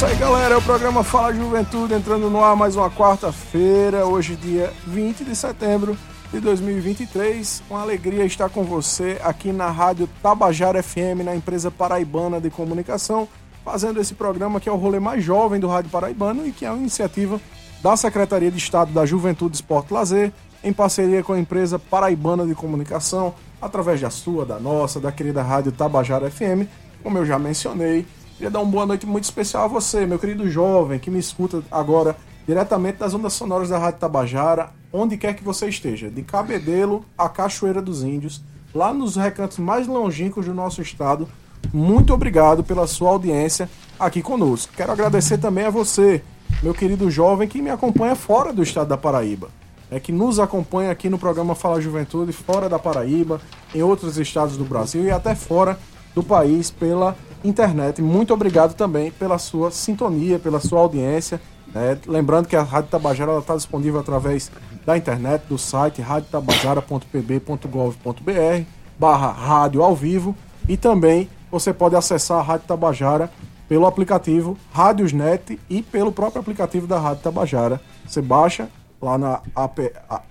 [0.00, 4.34] Isso aí, galera, é o programa Fala Juventude entrando no ar mais uma quarta-feira, hoje,
[4.34, 5.94] dia 20 de setembro
[6.32, 7.62] de 2023.
[7.68, 13.28] Uma alegria estar com você aqui na Rádio Tabajara FM, na empresa paraibana de comunicação
[13.62, 16.70] fazendo esse programa que é o rolê mais jovem do Rádio Paraibano e que é
[16.70, 17.38] uma iniciativa
[17.82, 20.32] da Secretaria de Estado da Juventude, Esporte e Lazer,
[20.64, 25.42] em parceria com a empresa Paraibana de Comunicação, através da sua, da nossa, da querida
[25.42, 26.66] Rádio Tabajara FM,
[27.02, 28.06] como eu já mencionei.
[28.40, 31.62] Queria dar uma boa noite muito especial a você, meu querido jovem, que me escuta
[31.70, 37.04] agora diretamente das ondas sonoras da Rádio Tabajara, onde quer que você esteja, de Cabedelo
[37.18, 38.40] a Cachoeira dos Índios,
[38.74, 41.28] lá nos recantos mais longínquos do nosso estado,
[41.70, 43.68] muito obrigado pela sua audiência
[43.98, 44.72] aqui conosco.
[44.74, 46.22] Quero agradecer também a você,
[46.62, 49.50] meu querido jovem, que me acompanha fora do estado da Paraíba.
[49.90, 53.38] É que nos acompanha aqui no programa Fala Juventude, fora da Paraíba,
[53.74, 55.78] em outros estados do Brasil e até fora
[56.14, 58.02] do país pela internet.
[58.02, 61.40] Muito obrigado também pela sua sintonia, pela sua audiência.
[61.74, 64.50] É, lembrando que a Rádio Tabajara está disponível através
[64.84, 68.64] da internet, do site radiotabajara.pb.gov.br
[68.98, 70.36] barra rádio ao vivo
[70.68, 73.30] e também você pode acessar a Rádio Tabajara
[73.68, 77.80] pelo aplicativo Rádiosnet e pelo próprio aplicativo da Rádio Tabajara.
[78.06, 78.68] Você baixa
[79.00, 79.40] lá na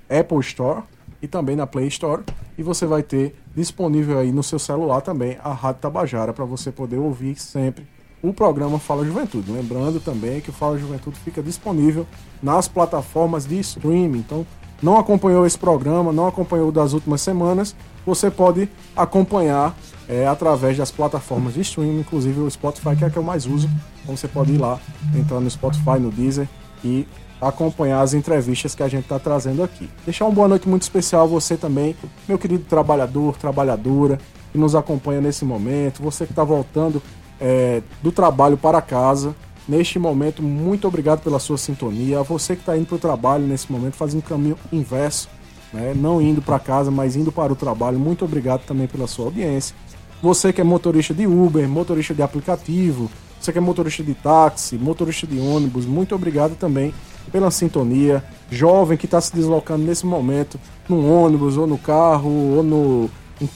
[0.10, 0.84] Apple Store
[1.22, 2.22] e também na Play Store
[2.60, 6.74] e você vai ter disponível aí no seu celular também a Rádio Tabajara para você
[6.74, 7.88] poder ouvir sempre
[8.22, 9.50] o programa Fala Juventude.
[9.50, 12.06] Lembrando também que o Fala Juventude fica disponível
[12.44, 14.18] nas plataformas de streaming.
[14.20, 14.46] Então,
[14.84, 17.74] não acompanhou esse programa, não acompanhou das últimas semanas,
[18.06, 19.74] você pode acompanhar
[20.10, 23.46] é, através das plataformas de streaming, inclusive o Spotify, que é a que eu mais
[23.46, 23.70] uso.
[24.04, 24.78] Então você pode ir lá,
[25.16, 26.50] entrar no Spotify, no Deezer
[26.84, 27.08] e
[27.42, 29.90] acompanhar as entrevistas que a gente está trazendo aqui.
[30.06, 31.96] Deixar uma boa noite muito especial a você também,
[32.28, 34.20] meu querido trabalhador, trabalhadora,
[34.52, 37.02] que nos acompanha nesse momento, você que está voltando
[37.40, 39.36] é, do trabalho para casa.
[39.68, 42.20] Neste momento, muito obrigado pela sua sintonia.
[42.20, 45.30] A você que está indo para o trabalho nesse momento, fazendo caminho inverso,
[45.72, 45.94] né?
[45.96, 48.00] não indo para casa, mas indo para o trabalho.
[48.00, 49.76] Muito obrigado também pela sua audiência.
[50.24, 54.76] Você que é motorista de Uber, motorista de aplicativo, você que é motorista de táxi,
[54.76, 56.94] motorista de ônibus, muito obrigado também
[57.30, 58.24] pela sintonia.
[58.52, 63.10] Jovem que está se deslocando nesse momento no ônibus ou no carro ou no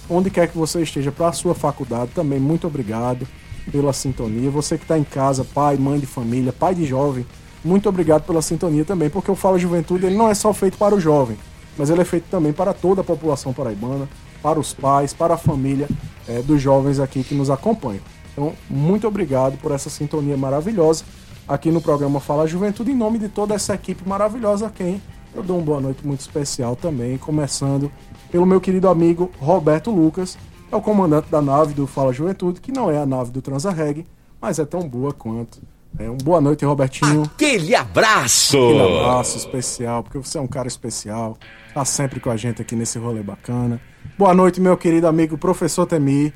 [0.09, 3.27] onde quer que você esteja para a sua faculdade, também muito obrigado
[3.71, 4.49] pela sintonia.
[4.49, 7.25] Você que está em casa, pai, mãe de família, pai de jovem,
[7.63, 10.95] muito obrigado pela sintonia também, porque o Fala Juventude ele não é só feito para
[10.95, 11.37] o jovem,
[11.77, 14.07] mas ele é feito também para toda a população paraibana,
[14.41, 15.87] para os pais, para a família
[16.27, 18.01] é, dos jovens aqui que nos acompanham.
[18.33, 21.05] Então, muito obrigado por essa sintonia maravilhosa
[21.47, 25.01] aqui no programa Fala Juventude, em nome de toda essa equipe maravilhosa, a quem
[25.35, 27.91] eu dou uma boa noite muito especial também, começando
[28.31, 30.37] pelo meu querido amigo Roberto Lucas,
[30.71, 34.05] é o comandante da nave do Fala Juventude, que não é a nave do Transarreg,
[34.41, 35.61] mas é tão boa quanto.
[35.99, 37.23] É, um boa noite, Robertinho.
[37.23, 38.57] Aquele abraço!
[38.57, 41.37] Aquele abraço especial, porque você é um cara especial,
[41.73, 43.79] tá sempre com a gente aqui nesse rolê bacana.
[44.17, 46.33] Boa noite, meu querido amigo professor Temi.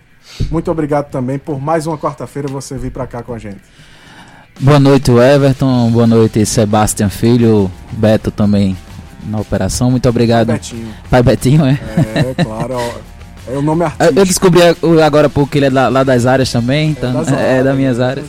[0.51, 3.61] Muito obrigado também por mais uma quarta-feira você vir para cá com a gente.
[4.59, 5.91] Boa noite, Everton.
[5.91, 7.71] Boa noite, Sebastião Filho.
[7.91, 8.75] Beto também
[9.27, 9.91] na operação.
[9.91, 10.47] Muito obrigado.
[10.47, 10.93] Pai Betinho.
[11.09, 11.79] Pai Betinho, é?
[12.15, 12.75] É, claro.
[13.47, 14.19] É o nome artístico.
[14.19, 14.61] Eu descobri
[15.03, 16.89] agora pouco ele é lá das áreas também.
[16.89, 18.25] Então, é, das, é, das minhas áreas.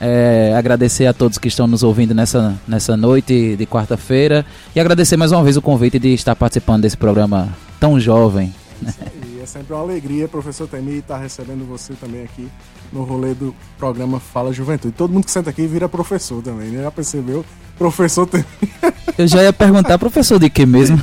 [0.00, 5.16] É, agradecer a todos que estão nos ouvindo nessa, nessa noite de quarta-feira e agradecer
[5.16, 7.48] mais uma vez o convite de estar participando desse programa
[7.78, 8.52] tão jovem
[8.86, 9.19] é
[9.50, 12.48] sempre uma alegria, professor Temi, estar recebendo você também aqui
[12.92, 14.94] no rolê do programa Fala Juventude.
[14.94, 16.84] Todo mundo que senta aqui vira professor também, né?
[16.84, 17.44] Já percebeu?
[17.76, 18.44] Professor Temi.
[19.18, 21.02] Eu já ia perguntar, professor de que mesmo?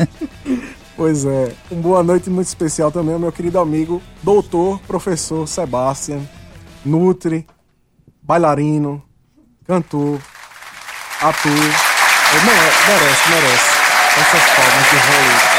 [0.96, 1.52] pois é.
[1.70, 6.22] Uma boa noite muito especial também ao meu querido amigo, doutor, professor Sebastian,
[6.84, 7.46] Nutri,
[8.22, 9.02] bailarino,
[9.66, 10.18] cantor,
[11.20, 11.52] ator.
[11.52, 13.78] Ele merece, merece
[14.18, 15.57] essas palmas de Hollywood.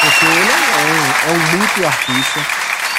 [0.00, 2.40] Porque ele é um, é um multi-artista,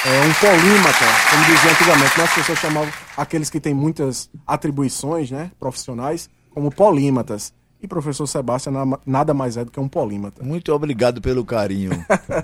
[0.04, 2.18] é um polímata, como dizia antigamente.
[2.18, 2.24] Né?
[2.24, 7.52] As pessoas chamavam aqueles que têm muitas atribuições né, profissionais como polímatas.
[7.82, 10.44] E professor Sebastião nada mais é do que um polímata.
[10.44, 11.90] Muito obrigado pelo carinho.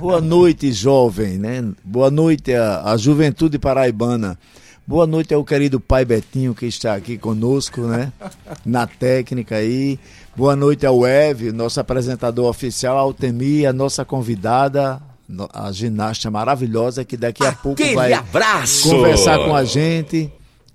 [0.00, 1.62] Boa noite, jovem, né?
[1.84, 4.38] Boa noite à, à juventude paraibana.
[4.88, 8.12] Boa noite ao querido pai Betinho que está aqui conosco, né?
[8.64, 9.98] Na técnica aí.
[10.36, 15.02] Boa noite ao Eve, nosso apresentador oficial, Altemir, a nossa convidada,
[15.52, 18.88] a ginasta maravilhosa que daqui a pouco vai abraço.
[18.88, 20.32] conversar com a gente,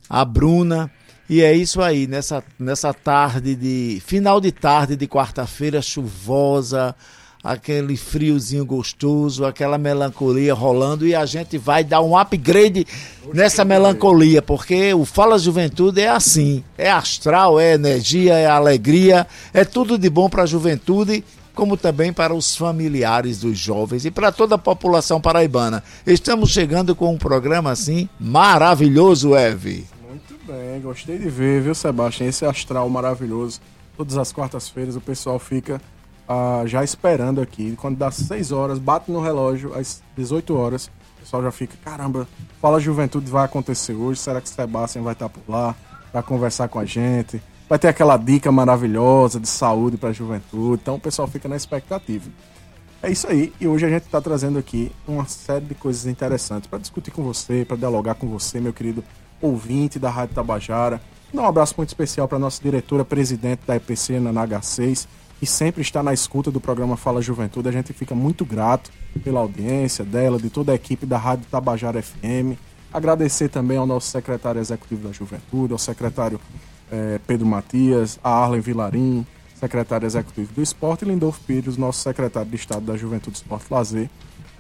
[0.10, 0.92] a Bruna.
[1.30, 4.02] E é isso aí, nessa, nessa tarde de.
[4.06, 6.94] final de tarde de quarta-feira chuvosa,
[7.43, 12.85] aquele friozinho gostoso, aquela melancolia rolando e a gente vai dar um upgrade
[13.33, 19.65] nessa melancolia, porque o Fala Juventude é assim, é astral, é energia, é alegria, é
[19.65, 21.23] tudo de bom para a juventude,
[21.53, 25.83] como também para os familiares dos jovens e para toda a população paraibana.
[26.05, 29.85] Estamos chegando com um programa assim maravilhoso, Eve.
[30.07, 32.29] Muito bem, gostei de ver, viu, Sebastião?
[32.29, 33.59] Esse astral maravilhoso.
[33.97, 35.81] Todas as quartas-feiras o pessoal fica
[36.27, 37.75] ah, já esperando aqui.
[37.75, 42.27] Quando dá 6 horas, bate no relógio, às 18 horas, o pessoal já fica, caramba,
[42.62, 45.75] fala juventude vai acontecer hoje, será que o Sebastião vai estar por lá
[46.12, 47.41] para conversar com a gente?
[47.69, 51.56] Vai ter aquela dica maravilhosa de saúde para a juventude, então o pessoal fica na
[51.56, 52.29] expectativa.
[53.03, 56.67] É isso aí, e hoje a gente está trazendo aqui uma série de coisas interessantes
[56.67, 59.03] para discutir com você, para dialogar com você, meu querido
[59.41, 61.01] ouvinte da Rádio Tabajara.
[61.33, 65.07] Dar um abraço muito especial para nossa diretora presidente da EPC, na H6,
[65.41, 67.67] que sempre está na escuta do programa Fala Juventude.
[67.67, 68.91] A gente fica muito grato
[69.23, 72.59] pela audiência dela, de toda a equipe da Rádio Tabajara FM.
[72.93, 76.39] Agradecer também ao nosso secretário executivo da Juventude, ao secretário
[76.91, 82.47] eh, Pedro Matias, a Arlen Vilarim, secretário executivo do Esporte, e Lindolfo Pires, nosso secretário
[82.47, 84.11] de Estado da Juventude Esporte Lazer,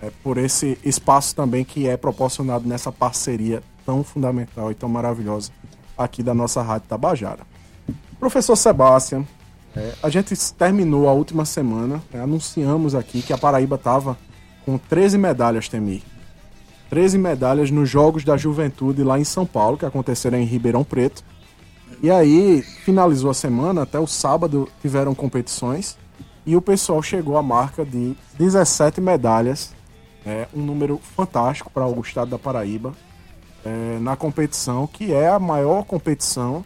[0.01, 5.51] eh, por esse espaço também que é proporcionado nessa parceria tão fundamental e tão maravilhosa
[5.95, 7.45] aqui da nossa Rádio Tabajara.
[8.19, 9.27] Professor Sebastião,
[9.75, 14.17] é, a gente terminou a última semana, né, anunciamos aqui que a Paraíba estava
[14.65, 16.01] com 13 medalhas, Temir.
[16.89, 21.23] 13 medalhas nos Jogos da Juventude lá em São Paulo, que aconteceram em Ribeirão Preto.
[22.03, 25.97] E aí, finalizou a semana, até o sábado tiveram competições,
[26.45, 29.73] e o pessoal chegou à marca de 17 medalhas,
[30.25, 32.93] é, um número fantástico para o estado da Paraíba,
[33.63, 36.65] é, na competição, que é a maior competição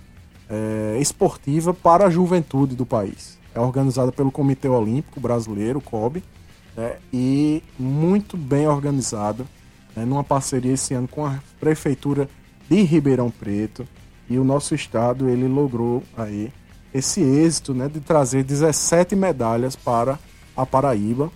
[0.50, 3.38] é, esportiva para a juventude do país.
[3.54, 6.24] É organizada pelo Comitê Olímpico Brasileiro, COB,
[6.76, 9.46] né, e muito bem organizada,
[9.96, 12.30] né, numa parceria esse ano com a Prefeitura
[12.70, 13.88] de Ribeirão Preto.
[14.30, 16.52] E o nosso estado ele logrou aí
[16.94, 20.20] esse êxito né, de trazer 17 medalhas para
[20.56, 21.32] a Paraíba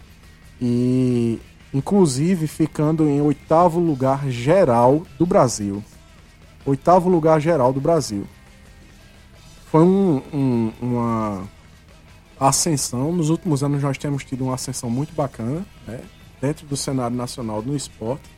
[0.61, 1.39] e
[1.73, 5.83] inclusive ficando em oitavo lugar geral do Brasil.
[6.65, 8.25] Oitavo lugar geral do Brasil
[9.69, 11.47] foi um, um, uma
[12.39, 13.11] ascensão.
[13.11, 16.01] Nos últimos anos nós temos tido uma ascensão muito bacana né,
[16.41, 18.29] dentro do cenário nacional no esporte.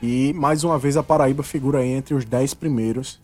[0.00, 3.20] E mais uma vez a Paraíba figura entre os 10 primeiros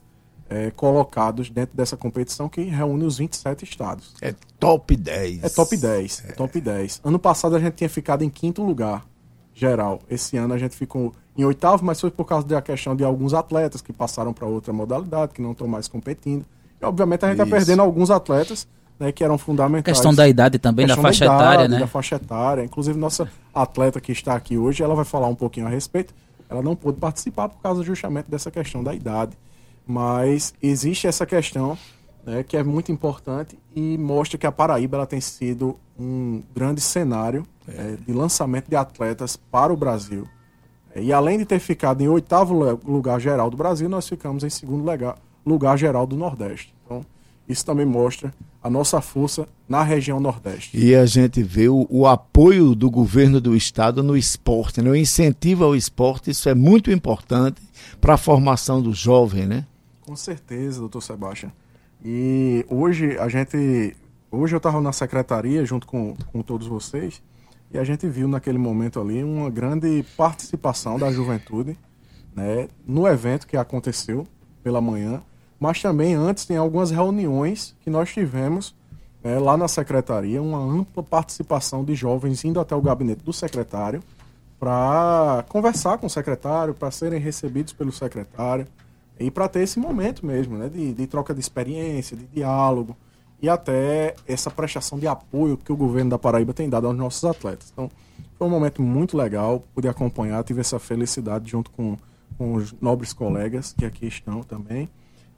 [0.51, 4.15] é, colocados dentro dessa competição que reúne os 27 estados.
[4.21, 5.45] É top 10.
[5.45, 6.25] É top 10.
[6.25, 6.29] É.
[6.31, 7.01] é top 10.
[7.05, 9.07] Ano passado a gente tinha ficado em quinto lugar
[9.55, 10.01] geral.
[10.11, 13.33] Esse ano a gente ficou em oitavo, mas foi por causa da questão de alguns
[13.33, 16.45] atletas que passaram para outra modalidade, que não estão mais competindo.
[16.85, 18.67] Obviamente a gente está perdendo alguns atletas
[18.99, 19.97] né, que eram fundamentais.
[19.97, 21.79] Questão da idade também, da faixa da idade, etária, né?
[21.79, 22.65] Da faixa etária.
[22.65, 26.15] Inclusive, nossa atleta que está aqui hoje, ela vai falar um pouquinho a respeito.
[26.49, 29.37] Ela não pôde participar por causa justamente dessa questão da idade.
[29.87, 31.77] Mas existe essa questão
[32.25, 36.81] né, que é muito importante e mostra que a Paraíba ela tem sido um grande
[36.81, 37.73] cenário é.
[37.73, 40.27] É, de lançamento de atletas para o Brasil.
[40.97, 44.85] E além de ter ficado em oitavo lugar geral do Brasil, nós ficamos em segundo
[44.85, 46.75] lugar, lugar geral do Nordeste.
[46.85, 47.05] Então,
[47.49, 48.33] isso também mostra
[48.63, 50.77] a nossa força na região Nordeste.
[50.77, 54.91] E a gente vê o, o apoio do governo do estado no esporte, né?
[54.91, 57.61] o incentivo ao esporte, isso é muito importante
[58.01, 59.67] para a formação do jovem, né?
[60.01, 61.53] Com certeza, doutor Sebastião.
[62.05, 63.97] E hoje a gente.
[64.31, 67.23] Hoje eu estava na secretaria junto com, com todos vocês
[67.73, 71.79] e a gente viu naquele momento ali uma grande participação da juventude
[72.35, 74.27] né, no evento que aconteceu
[74.63, 75.23] pela manhã
[75.59, 78.75] mas também antes tem algumas reuniões que nós tivemos
[79.23, 84.03] é, lá na secretaria, uma ampla participação de jovens indo até o gabinete do secretário
[84.59, 88.67] para conversar com o secretário, para serem recebidos pelo secretário
[89.19, 92.97] e para ter esse momento mesmo, né, de, de troca de experiência, de diálogo
[93.41, 97.25] e até essa prestação de apoio que o governo da Paraíba tem dado aos nossos
[97.25, 97.71] atletas.
[97.73, 97.91] Então,
[98.39, 101.97] foi um momento muito legal, pude acompanhar, tive essa felicidade junto com,
[102.39, 104.89] com os nobres colegas que aqui estão também.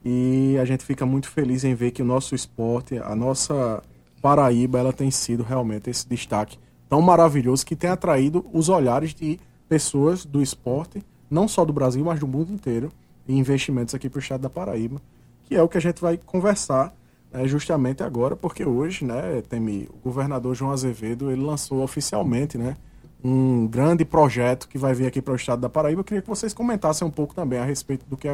[0.08, 3.82] E a gente fica muito feliz em ver que o nosso esporte, a nossa
[4.22, 9.40] Paraíba, ela tem sido realmente esse destaque tão maravilhoso que tem atraído os olhares de
[9.68, 12.92] pessoas do esporte, não só do Brasil, mas do mundo inteiro,
[13.26, 15.02] de investimentos aqui para o estado da Paraíba,
[15.42, 16.94] que é o que a gente vai conversar
[17.32, 22.76] né, justamente agora, porque hoje, né, Temi, o governador João Azevedo, ele lançou oficialmente, né,
[23.24, 26.02] um grande projeto que vai vir aqui para o estado da Paraíba.
[26.02, 28.28] Eu queria que vocês comentassem um pouco também a respeito do que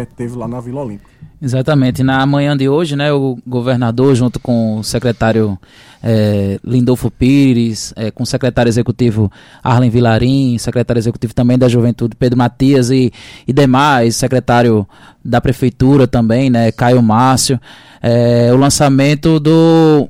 [0.00, 1.10] gente teve lá na Vila Olímpica.
[1.40, 2.02] Exatamente.
[2.02, 5.58] Na manhã de hoje, né, o governador, junto com o secretário
[6.02, 9.30] é, Lindolfo Pires, é, com o secretário executivo
[9.62, 13.12] Arlen Vilarim, secretário executivo também da Juventude Pedro Matias e,
[13.46, 14.86] e demais, secretário
[15.24, 17.60] da Prefeitura também, né, Caio Márcio,
[18.02, 20.08] é, o lançamento do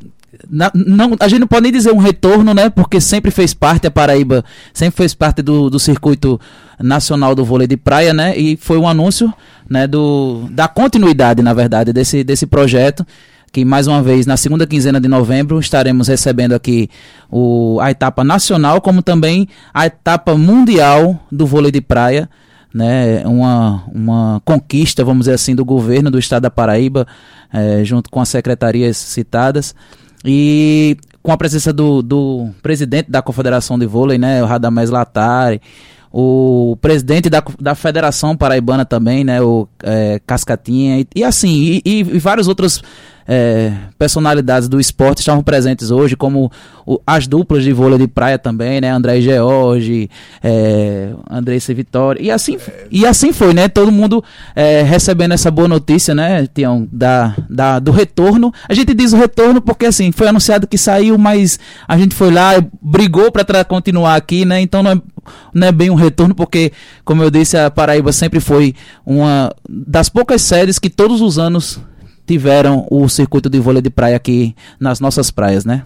[0.48, 2.68] na, não, a gente não pode nem dizer um retorno, né?
[2.68, 6.40] Porque sempre fez parte, a Paraíba sempre fez parte do, do circuito
[6.78, 8.36] nacional do vôlei de praia, né?
[8.36, 9.32] E foi um anúncio
[9.68, 13.06] né, do, da continuidade, na verdade, desse, desse projeto.
[13.52, 16.90] Que mais uma vez, na segunda quinzena de novembro, estaremos recebendo aqui
[17.30, 22.28] o, a etapa nacional, como também a etapa mundial do vôlei de praia
[22.76, 27.06] né, uma, uma conquista, vamos dizer assim, do governo do estado da Paraíba,
[27.50, 29.74] é, junto com as secretarias citadas.
[30.22, 35.62] E com a presença do, do presidente da Confederação de Vôlei, né, o Radamés Latari,
[36.18, 42.00] o presidente da, da Federação Paraibana também, né, o é, Cascatinha, e, e assim, e,
[42.00, 42.82] e, vários outros
[43.26, 46.50] é, personalidades do esporte estavam presentes hoje, como
[46.86, 48.90] o, as duplas de vôlei de praia também, né?
[48.90, 50.08] André George,
[50.42, 52.22] é, Andressa Vitória.
[52.22, 52.58] E assim,
[52.90, 53.68] e assim foi, né?
[53.68, 54.22] Todo mundo
[54.54, 58.52] é, recebendo essa boa notícia, né, Tião, da, da, do retorno.
[58.68, 62.30] A gente diz o retorno porque assim, foi anunciado que saiu, mas a gente foi
[62.30, 64.60] lá, brigou para continuar aqui, né?
[64.60, 65.02] Então não é,
[65.52, 66.72] não é bem um retorno, porque,
[67.04, 71.80] como eu disse, a Paraíba sempre foi uma das poucas séries que todos os anos
[72.26, 75.84] tiveram o circuito de vôlei de praia aqui nas nossas praias, né?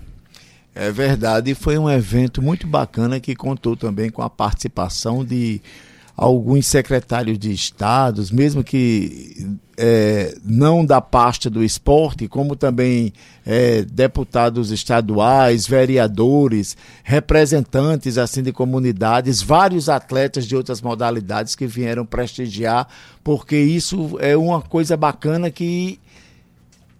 [0.74, 5.60] É verdade, foi um evento muito bacana que contou também com a participação de
[6.16, 13.12] alguns secretários de estados, mesmo que é, não da pasta do esporte, como também
[13.46, 22.04] é, deputados estaduais, vereadores, representantes assim de comunidades, vários atletas de outras modalidades que vieram
[22.04, 22.86] prestigiar,
[23.24, 25.98] porque isso é uma coisa bacana que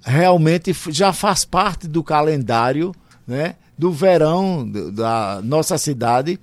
[0.03, 2.95] realmente já faz parte do calendário
[3.27, 6.39] né, do verão da nossa cidade.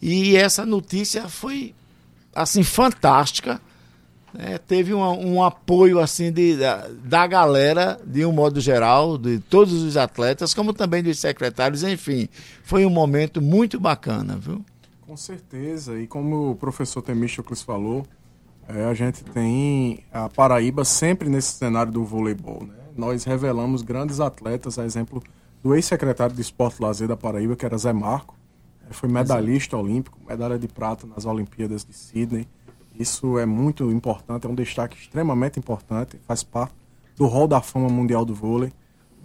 [0.00, 1.74] E essa notícia foi
[2.34, 3.60] assim fantástica.
[4.32, 4.58] Né?
[4.58, 9.96] Teve um, apoio assim de, da, da galera, de um modo geral, de todos os
[9.96, 12.28] atletas, como também dos secretários, enfim.
[12.62, 14.64] Foi um momento muito bacana, viu?
[15.06, 15.98] Com certeza.
[15.98, 18.06] E como o professor Temístocles falou,
[18.68, 22.64] é, a gente tem a Paraíba sempre nesse cenário do voleibol.
[22.64, 22.74] Né?
[22.96, 25.22] Nós revelamos grandes atletas, a exemplo
[25.62, 28.34] do ex-secretário de Esporte e Lazer da Paraíba, que era Zé Marco.
[28.90, 32.46] Foi medalhista olímpico, medalha de prata nas Olimpíadas de Sydney.
[32.98, 36.74] Isso é muito importante, é um destaque extremamente importante, faz parte
[37.16, 38.72] do rol da fama mundial do vôlei.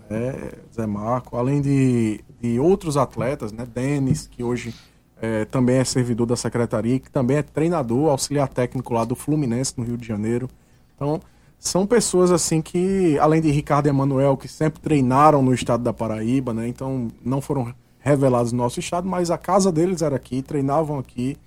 [0.10, 3.66] É, Zé Marco, além de, de outros atletas, né?
[3.66, 4.74] Denis, que hoje
[5.22, 9.76] é, também é servidor da secretaria, que também é treinador, auxiliar técnico lá do Fluminense,
[9.78, 10.50] no Rio de Janeiro.
[10.96, 11.22] Então,
[11.60, 15.94] são pessoas assim que, além de Ricardo e Emanuel, que sempre treinaram no estado da
[15.94, 16.68] Paraíba, né?
[16.68, 21.38] Então, não foram revelados no nosso estado, mas a casa deles era aqui, treinavam aqui,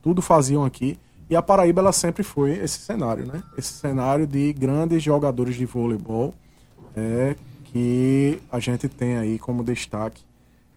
[0.00, 0.96] tudo faziam aqui.
[1.28, 3.42] E a Paraíba, ela sempre foi esse cenário, né?
[3.58, 6.32] Esse cenário de grandes jogadores de voleibol
[6.94, 10.22] é, que a gente tem aí como destaque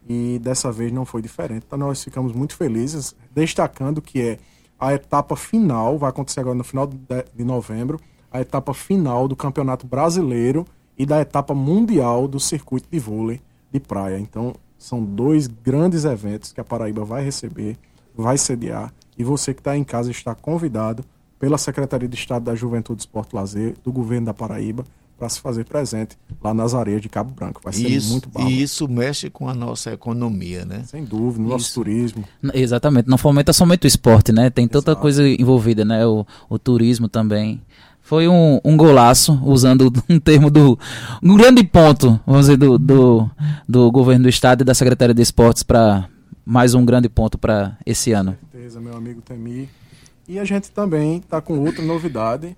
[0.08, 1.64] e dessa vez não foi diferente.
[1.66, 4.38] Então nós ficamos muito felizes, destacando que é
[4.80, 8.00] a etapa final, vai acontecer agora no final de novembro,
[8.30, 10.64] a etapa final do Campeonato Brasileiro
[10.96, 14.18] e da etapa mundial do circuito de vôlei de praia.
[14.18, 17.76] Então são dois grandes eventos que a Paraíba vai receber,
[18.14, 21.04] vai sediar e você que está em casa está convidado
[21.38, 24.84] pela Secretaria de Estado da Juventude, Esporte e Lazer, do governo da Paraíba,
[25.18, 27.60] para se fazer presente lá nas areias de Cabo Branco.
[27.62, 28.48] Vai ser isso, muito bom.
[28.48, 30.84] E isso mexe com a nossa economia, né?
[30.86, 31.52] Sem dúvida, no isso.
[31.52, 32.24] nosso turismo.
[32.54, 34.48] Exatamente, não fomenta somente o esporte, né?
[34.48, 35.02] Tem tanta Exato.
[35.02, 36.06] coisa envolvida, né?
[36.06, 37.60] O, o turismo também.
[38.00, 40.78] Foi um, um golaço, usando um termo do.
[41.22, 43.28] um grande ponto, vamos dizer, do, do,
[43.68, 46.08] do governo do estado e da Secretaria de Esportes para
[46.46, 48.38] mais um grande ponto para esse ano.
[48.40, 49.68] Com certeza, meu amigo Temi.
[50.26, 52.56] E a gente também está com outra novidade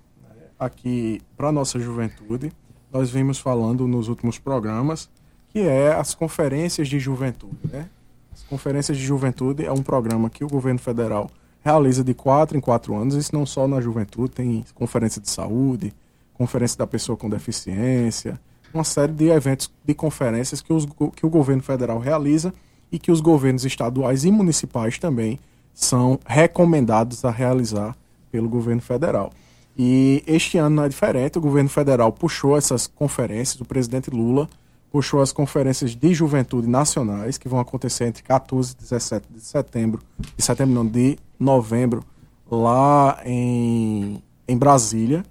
[0.61, 2.51] aqui para nossa juventude.
[2.93, 5.09] Nós vimos falando nos últimos programas,
[5.49, 7.57] que é as conferências de juventude.
[7.63, 7.89] Né?
[8.31, 11.31] As conferências de juventude é um programa que o governo federal
[11.63, 15.93] realiza de quatro em quatro anos, isso não só na juventude, tem conferência de saúde,
[16.33, 18.39] conferência da pessoa com deficiência,
[18.73, 22.53] uma série de eventos de conferências que, os, que o governo federal realiza
[22.91, 25.39] e que os governos estaduais e municipais também
[25.73, 27.95] são recomendados a realizar
[28.31, 29.31] pelo governo federal.
[29.77, 34.49] E este ano não é diferente, o governo federal puxou essas conferências, o presidente Lula
[34.91, 40.01] puxou as conferências de juventude nacionais, que vão acontecer entre 14 e 17 de setembro,
[40.35, 42.03] de setembro não, de novembro,
[42.49, 45.23] lá em, em Brasília.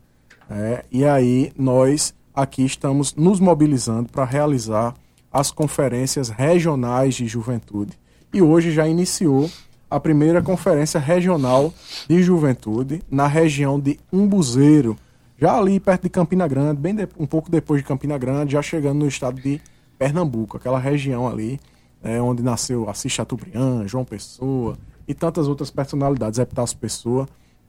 [0.49, 4.95] É, e aí nós aqui estamos nos mobilizando para realizar
[5.31, 7.93] as conferências regionais de juventude.
[8.33, 9.51] E hoje já iniciou
[9.91, 11.75] a primeira conferência regional
[12.09, 14.97] de juventude na região de Umbuzeiro,
[15.37, 18.63] já ali perto de Campina Grande, bem de, um pouco depois de Campina Grande, já
[18.63, 19.61] chegando no estado de
[19.99, 21.59] Pernambuco, aquela região ali,
[22.03, 24.79] é, onde nasceu Assis Chateaubriand, João Pessoa
[25.09, 27.29] e tantas outras personalidades, Epitácio Pessoa.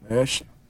[0.09, 0.23] É,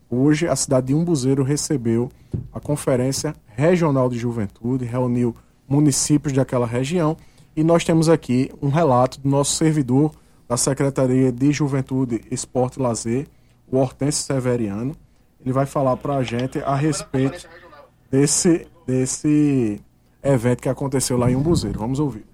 [0.09, 2.09] hoje a cidade de Umbuzeiro recebeu
[2.53, 5.35] a Conferência Regional de Juventude, reuniu
[5.67, 7.17] municípios daquela região
[7.55, 10.11] e nós temos aqui um relato do nosso servidor
[10.51, 13.25] da Secretaria de Juventude, Esporte e Lazer,
[13.71, 14.93] o Hortense Severiano,
[15.39, 17.47] ele vai falar para a gente a respeito
[18.09, 19.81] desse, desse
[20.21, 21.79] evento que aconteceu lá em Umbuzeiro.
[21.79, 22.25] Vamos ouvir.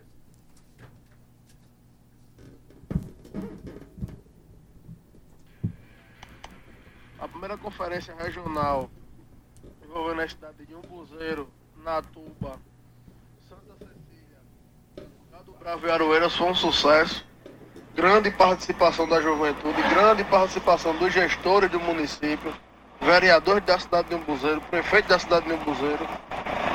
[7.20, 8.90] A primeira conferência regional
[9.86, 11.48] envolvendo a cidade de Umbuzeiro,
[11.84, 12.58] Natuba,
[13.48, 14.40] Santa Cecília,
[15.46, 17.28] do Bravo e Aroeiras foi um sucesso.
[17.98, 22.54] Grande participação da juventude, grande participação dos gestores do município
[23.02, 26.08] vereador da cidade de Umbuzeiro, prefeito da cidade de Umbuzeiro,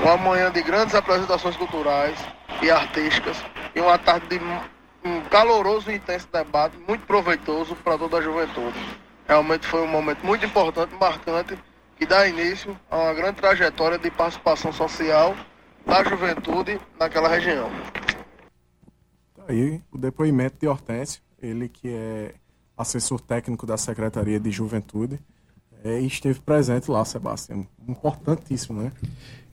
[0.02, 2.18] uma manhã de grandes apresentações culturais
[2.60, 3.36] e artísticas
[3.72, 4.40] e uma tarde de
[5.04, 8.76] um caloroso e intenso debate, muito proveitoso para toda a juventude.
[9.28, 11.56] Realmente foi um momento muito importante, marcante,
[12.00, 15.36] que dá início a uma grande trajetória de participação social
[15.86, 17.70] da juventude naquela região.
[19.48, 22.34] Aí o depoimento de Hortêncio, ele que é
[22.76, 25.20] assessor técnico da Secretaria de Juventude
[25.84, 27.66] é, esteve presente lá, Sebastião.
[27.88, 28.92] Importantíssimo, né?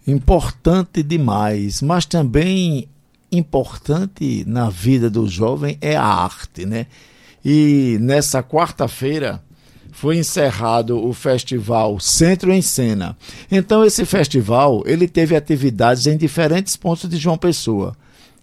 [0.05, 2.87] Importante demais, mas também
[3.31, 6.87] importante na vida do jovem é a arte, né?
[7.43, 9.41] E nessa quarta-feira
[9.91, 13.17] foi encerrado o festival Centro em Cena.
[13.51, 17.95] Então esse festival, ele teve atividades em diferentes pontos de João Pessoa.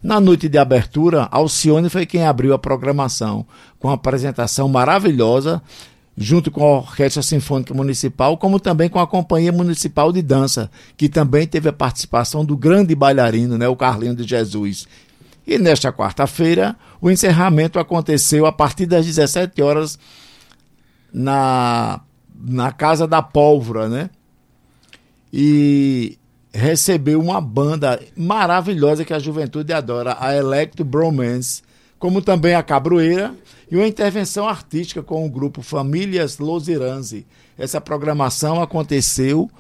[0.02, 3.46] Na noite de abertura, Alcione foi quem abriu a programação,
[3.78, 5.62] com uma apresentação maravilhosa
[6.16, 11.08] junto com a Orquestra Sinfônica Municipal, como também com a Companhia Municipal de Dança, que
[11.08, 14.88] também teve a participação do grande bailarino, né, o Carlinho de Jesus.
[15.46, 19.98] E nesta quarta-feira, o encerramento aconteceu a partir das 17 horas
[21.12, 22.00] na,
[22.34, 24.10] na Casa da Pólvora, né?
[25.32, 26.18] E
[26.56, 31.62] recebeu uma banda maravilhosa que a juventude adora, a Electro Bromance,
[31.98, 33.34] como também a Cabroeira
[33.70, 37.26] e uma intervenção artística com o grupo Famílias Losiranzi.
[37.58, 39.50] Essa programação aconteceu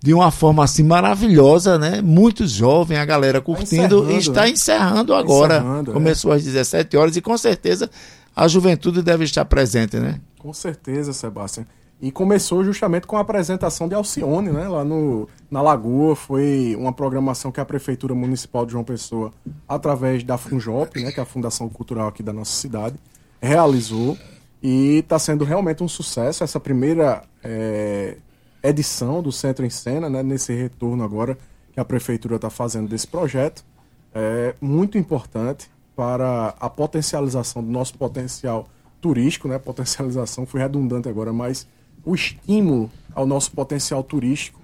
[0.00, 2.02] de uma forma assim maravilhosa, né?
[2.02, 4.50] Muito jovem, a galera tá curtindo tá e está né?
[4.50, 5.58] encerrando agora.
[5.58, 5.94] Encerrando, é.
[5.94, 6.36] Começou é.
[6.36, 7.88] às 17 horas e com certeza
[8.34, 10.20] a juventude deve estar presente, né?
[10.38, 11.66] Com certeza, Sebastião.
[12.02, 14.66] E começou justamente com a apresentação de Alcione, né?
[14.66, 16.16] Lá no, na Lagoa.
[16.16, 19.32] Foi uma programação que a Prefeitura Municipal de João Pessoa,
[19.68, 21.12] através da Funjop, né?
[21.12, 22.96] Que é a Fundação Cultural aqui da nossa cidade,
[23.40, 24.18] realizou.
[24.60, 28.16] E está sendo realmente um sucesso essa primeira é,
[28.64, 30.24] edição do Centro em Cena, né?
[30.24, 31.38] Nesse retorno agora
[31.72, 33.64] que a Prefeitura está fazendo desse projeto.
[34.12, 38.66] É muito importante para a potencialização do nosso potencial
[39.00, 39.56] turístico, né?
[39.56, 41.64] Potencialização foi redundante agora, mas
[42.04, 44.60] o estímulo ao nosso potencial turístico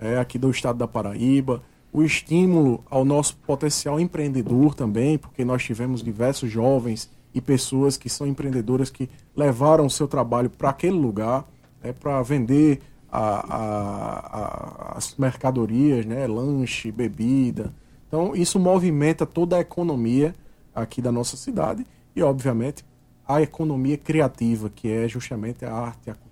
[0.00, 5.62] é, aqui do estado da Paraíba, o estímulo ao nosso potencial empreendedor também, porque nós
[5.62, 10.96] tivemos diversos jovens e pessoas que são empreendedoras que levaram o seu trabalho para aquele
[10.96, 11.46] lugar,
[11.82, 17.72] é, para vender a, a, a, as mercadorias, né, lanche, bebida.
[18.06, 20.34] Então, isso movimenta toda a economia
[20.74, 22.84] aqui da nossa cidade e, obviamente,
[23.26, 26.29] a economia criativa, que é justamente a arte, a cultura,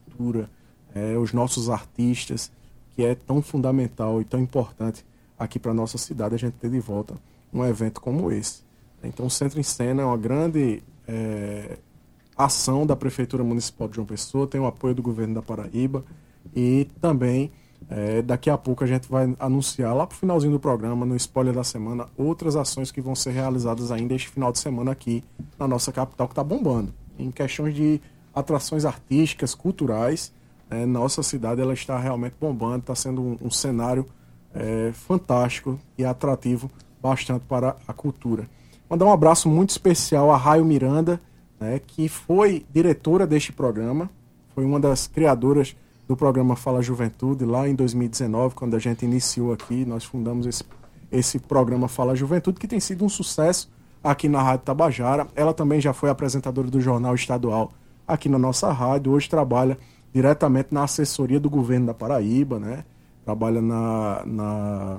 [0.95, 2.51] é, os nossos artistas,
[2.95, 5.05] que é tão fundamental e tão importante
[5.39, 7.15] aqui para a nossa cidade a gente ter de volta
[7.53, 8.63] um evento como esse.
[9.03, 11.79] Então, o Centro em Cena é uma grande é,
[12.37, 16.05] ação da Prefeitura Municipal de João Pessoa, tem o apoio do governo da Paraíba
[16.55, 17.51] e também
[17.89, 21.17] é, daqui a pouco a gente vai anunciar lá para o finalzinho do programa, no
[21.17, 25.23] spoiler da semana, outras ações que vão ser realizadas ainda este final de semana aqui
[25.59, 26.93] na nossa capital, que está bombando.
[27.19, 28.01] Em questões de
[28.39, 30.33] atrações artísticas, culturais,
[30.71, 34.07] é, nossa cidade ela está realmente bombando, está sendo um, um cenário
[34.55, 36.71] é, fantástico e atrativo
[37.03, 38.49] bastante para a cultura.
[38.89, 41.21] Mandar um abraço muito especial a Raio Miranda,
[41.59, 44.11] né, que foi diretora deste programa,
[44.55, 49.53] foi uma das criadoras do programa Fala Juventude, lá em 2019, quando a gente iniciou
[49.53, 50.65] aqui, nós fundamos esse,
[51.13, 53.71] esse programa Fala Juventude, que tem sido um sucesso
[54.03, 55.27] aqui na Rádio Tabajara.
[55.37, 57.73] Ela também já foi apresentadora do Jornal Estadual
[58.09, 59.79] aqui na nossa rádio, hoje trabalha
[60.13, 62.85] diretamente na assessoria do governo da Paraíba, né?
[63.25, 64.99] Trabalha na, na,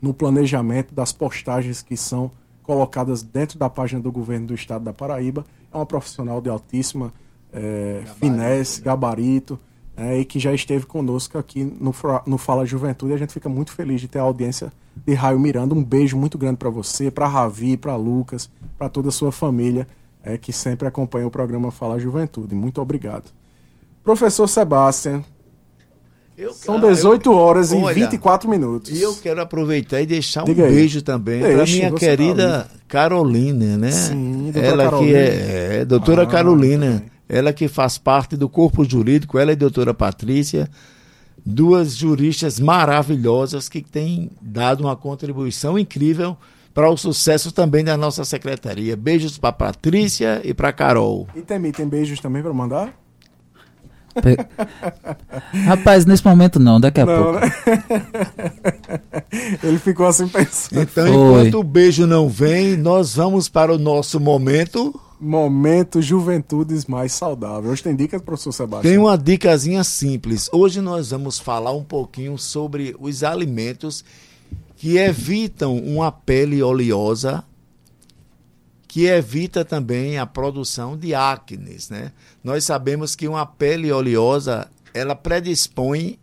[0.00, 2.30] no planejamento das postagens que são
[2.62, 5.44] colocadas dentro da página do governo do estado da Paraíba.
[5.72, 7.12] É uma profissional de altíssima
[7.52, 9.58] é, finesse, gabarito
[9.96, 11.92] é, e que já esteve conosco aqui no,
[12.24, 13.12] no Fala Juventude.
[13.12, 14.72] A gente fica muito feliz de ter a audiência
[15.04, 15.74] de Raio Miranda.
[15.74, 19.88] Um beijo muito grande para você, para Ravi, para Lucas, para toda a sua família
[20.22, 22.54] é, que sempre acompanha o programa Fala Juventude.
[22.54, 23.30] Muito obrigado.
[24.02, 25.24] Professor Sebastião,
[26.40, 28.90] eu, São 18 horas olha, e 24 minutos.
[28.90, 30.74] E eu quero aproveitar e deixar Diga um aí.
[30.74, 33.90] beijo também para minha querida tá Carolina, né?
[33.90, 35.12] Sim, ela Carolina.
[35.12, 37.04] que é, é doutora ah, Carolina.
[37.28, 40.66] Ela que faz parte do corpo jurídico, ela e a doutora Patrícia,
[41.44, 46.38] duas juristas maravilhosas que têm dado uma contribuição incrível
[46.72, 48.96] para o sucesso também da nossa secretaria.
[48.96, 51.28] Beijos para Patrícia e para Carol.
[51.34, 52.94] E tem, tem beijos também para mandar?
[55.66, 57.40] Rapaz, nesse momento não, daqui a não, pouco.
[57.40, 57.52] Né?
[59.62, 60.82] Ele ficou assim pensando.
[60.82, 61.14] Então, Foi.
[61.14, 67.70] enquanto o beijo não vem, nós vamos para o nosso momento Momento Juventudes Mais Saudável.
[67.70, 68.90] Hoje tem dicas, professor Sebastião?
[68.90, 70.48] Tem uma dicasinha simples.
[70.50, 74.02] Hoje nós vamos falar um pouquinho sobre os alimentos
[74.80, 77.44] que evitam uma pele oleosa,
[78.88, 82.12] que evita também a produção de acne, né?
[82.42, 86.18] Nós sabemos que uma pele oleosa, ela predispõe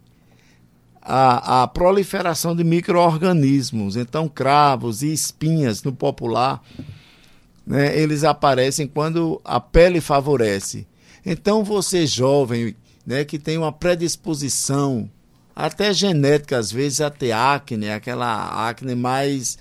[0.99, 3.95] a, a proliferação de micro-organismos.
[3.95, 6.59] Então, cravos e espinhas, no popular,
[7.63, 10.87] né, eles aparecem quando a pele favorece.
[11.23, 15.07] Então você jovem, né, que tem uma predisposição,
[15.57, 19.57] até genética às vezes a ter acne, aquela acne mais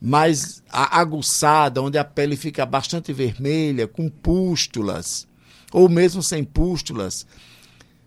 [0.00, 5.26] mais aguçada, onde a pele fica bastante vermelha, com pústulas,
[5.72, 7.26] ou mesmo sem pústulas,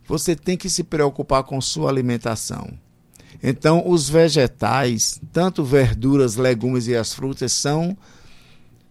[0.05, 2.71] você tem que se preocupar com sua alimentação.
[3.41, 7.97] Então, os vegetais, tanto verduras, legumes e as frutas, são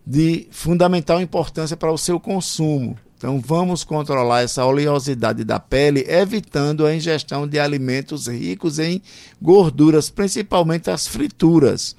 [0.04, 2.96] de fundamental importância para o seu consumo.
[3.16, 9.00] Então, vamos controlar essa oleosidade da pele, evitando a ingestão de alimentos ricos em
[9.40, 11.96] gorduras, principalmente as frituras.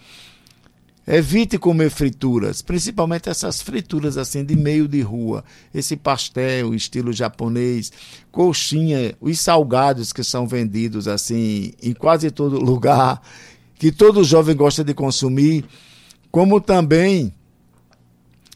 [1.07, 5.43] Evite comer frituras, principalmente essas frituras assim de meio de rua.
[5.73, 7.91] Esse pastel, estilo japonês,
[8.29, 13.21] coxinha, os salgados que são vendidos assim em quase todo lugar,
[13.79, 15.63] que todo jovem gosta de consumir,
[16.29, 17.33] como também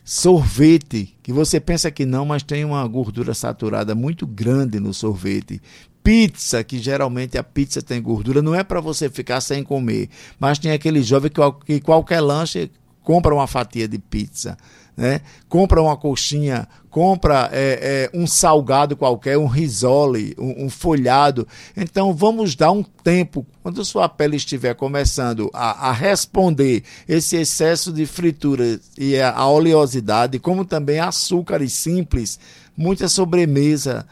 [0.03, 5.61] Sorvete, que você pensa que não, mas tem uma gordura saturada muito grande no sorvete.
[6.03, 10.09] Pizza, que geralmente a pizza tem gordura, não é para você ficar sem comer,
[10.39, 12.71] mas tem aquele jovem que, que qualquer lanche
[13.03, 14.57] compra uma fatia de pizza
[14.95, 15.21] né?
[15.47, 21.47] compra uma coxinha, compra é, é, um salgado qualquer, um risole, um, um, folhado.
[21.75, 27.91] Então vamos dar um tempo, quando sua pele estiver começando a, a responder esse excesso
[27.91, 32.39] de fritura e a, a oleosidade, como também açúcares simples,
[32.75, 34.05] muita sobremesa.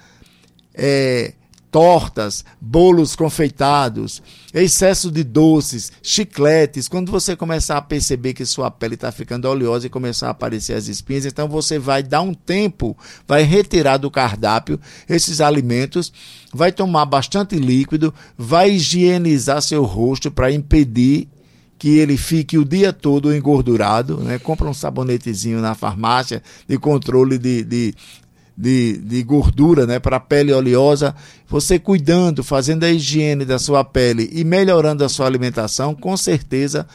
[0.74, 1.34] É,
[1.72, 4.22] tortas, bolos confeitados,
[4.54, 6.88] excesso de doces, chicletes.
[6.88, 10.74] Quando você começar a perceber que sua pele está ficando oleosa e começar a aparecer
[10.74, 16.12] as espinhas, então você vai dar um tempo, vai retirar do cardápio esses alimentos,
[16.54, 21.28] vai tomar bastante líquido, vai higienizar seu rosto para impedir
[21.80, 24.38] que ele fique o dia todo engordurado, né?
[24.38, 27.96] Compra um sabonetezinho na farmácia de controle de, de,
[28.60, 31.16] de, de gordura né, para a pele oleosa,
[31.48, 36.86] você cuidando, fazendo a higiene da sua pele e melhorando a sua alimentação, com certeza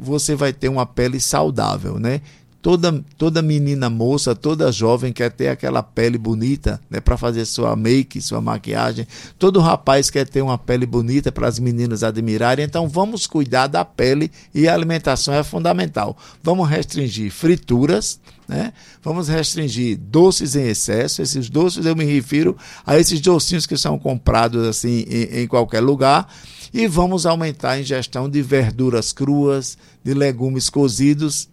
[0.00, 2.20] você vai ter uma pele saudável, né?
[2.60, 7.76] Toda, toda menina moça, toda jovem quer ter aquela pele bonita, né, para fazer sua
[7.76, 9.06] make, sua maquiagem.
[9.38, 12.64] Todo rapaz quer ter uma pele bonita para as meninas admirarem.
[12.64, 16.16] Então vamos cuidar da pele e a alimentação é fundamental.
[16.42, 18.72] Vamos restringir frituras, né?
[19.02, 21.22] Vamos restringir doces em excesso.
[21.22, 25.80] Esses doces eu me refiro a esses docinhos que são comprados assim em, em qualquer
[25.80, 26.28] lugar
[26.72, 31.48] e vamos aumentar a ingestão de verduras cruas, de legumes cozidos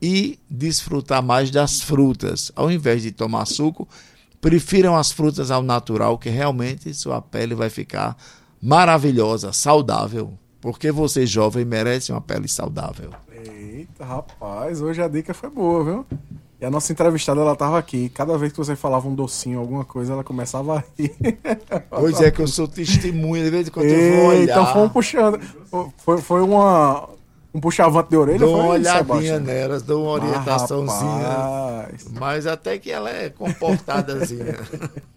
[0.00, 2.50] e desfrutar mais das frutas.
[2.54, 3.88] Ao invés de tomar suco,
[4.40, 8.16] prefiram as frutas ao natural, que realmente sua pele vai ficar
[8.62, 10.38] maravilhosa, saudável.
[10.60, 13.10] Porque você, jovem, merece uma pele saudável.
[13.80, 16.06] Eita, rapaz, hoje a dica foi boa, viu?
[16.60, 18.10] E a nossa entrevistada, ela tava aqui.
[18.10, 21.16] Cada vez que você falava um docinho, alguma coisa, ela começava a rir.
[21.88, 24.42] Pois é, que eu sou testemunha, de vez em quando eu vou olhar.
[24.42, 25.40] Então foi um puxando.
[25.96, 27.08] Foi, foi uma,
[27.54, 28.38] um puxavante de orelha?
[28.40, 29.40] Dou uma isso, olhadinha Sebastião?
[29.40, 31.28] nelas, dou uma Ah, orientaçãozinha.
[31.28, 32.04] rapaz.
[32.12, 34.58] mas até que ela é comportadazinha.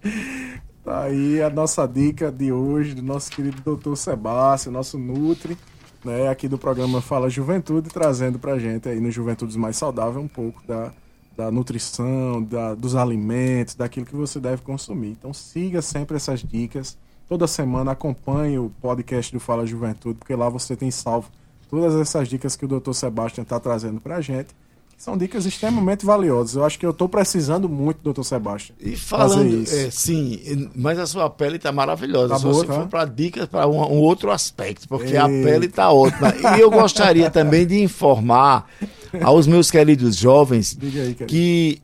[0.84, 5.58] Tá aí a nossa dica de hoje do nosso querido doutor Sebastião, nosso Nutri,
[6.04, 10.28] né, aqui do programa Fala Juventude, trazendo pra gente aí no Juventudes Mais Saudável um
[10.28, 10.92] pouco da,
[11.36, 15.12] da nutrição, da, dos alimentos, daquilo que você deve consumir.
[15.12, 16.98] Então siga sempre essas dicas.
[17.28, 21.30] Toda semana acompanhe o podcast do Fala Juventude, porque lá você tem salvo
[21.70, 24.56] todas essas dicas que o doutor Sebastião está trazendo pra gente.
[25.04, 26.56] São dicas extremamente valiosas.
[26.56, 28.74] Eu acho que eu estou precisando muito, doutor Sebastião.
[28.80, 29.76] E falando, isso.
[29.76, 32.30] é, sim, mas a sua pele tá maravilhosa.
[32.30, 32.74] Tá Só boa, se tá?
[32.74, 36.34] for para dicas para um, um outro aspecto, porque a pele tá ótima.
[36.56, 38.66] E eu gostaria também de informar
[39.22, 41.26] aos meus queridos jovens aí, querido.
[41.26, 41.82] que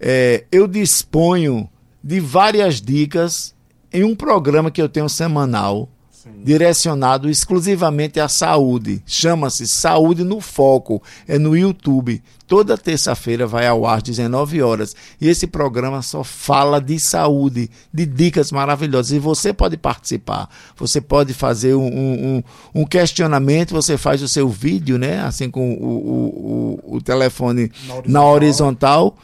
[0.00, 1.68] é, eu disponho
[2.02, 3.54] de várias dicas
[3.92, 5.86] em um programa que eu tenho semanal
[6.24, 6.42] Sim.
[6.42, 9.02] direcionado exclusivamente à saúde.
[9.06, 11.02] Chama-se Saúde no Foco.
[11.28, 12.22] É no YouTube.
[12.46, 14.94] Toda terça-feira vai ao ar, 19 horas.
[15.20, 19.12] E esse programa só fala de saúde, de dicas maravilhosas.
[19.12, 20.48] E você pode participar.
[20.76, 22.42] Você pode fazer um, um-
[22.74, 25.20] um- questionamento, você faz o seu vídeo, né?
[25.20, 29.16] Assim com o, o- o- o telefone Na na horizontal.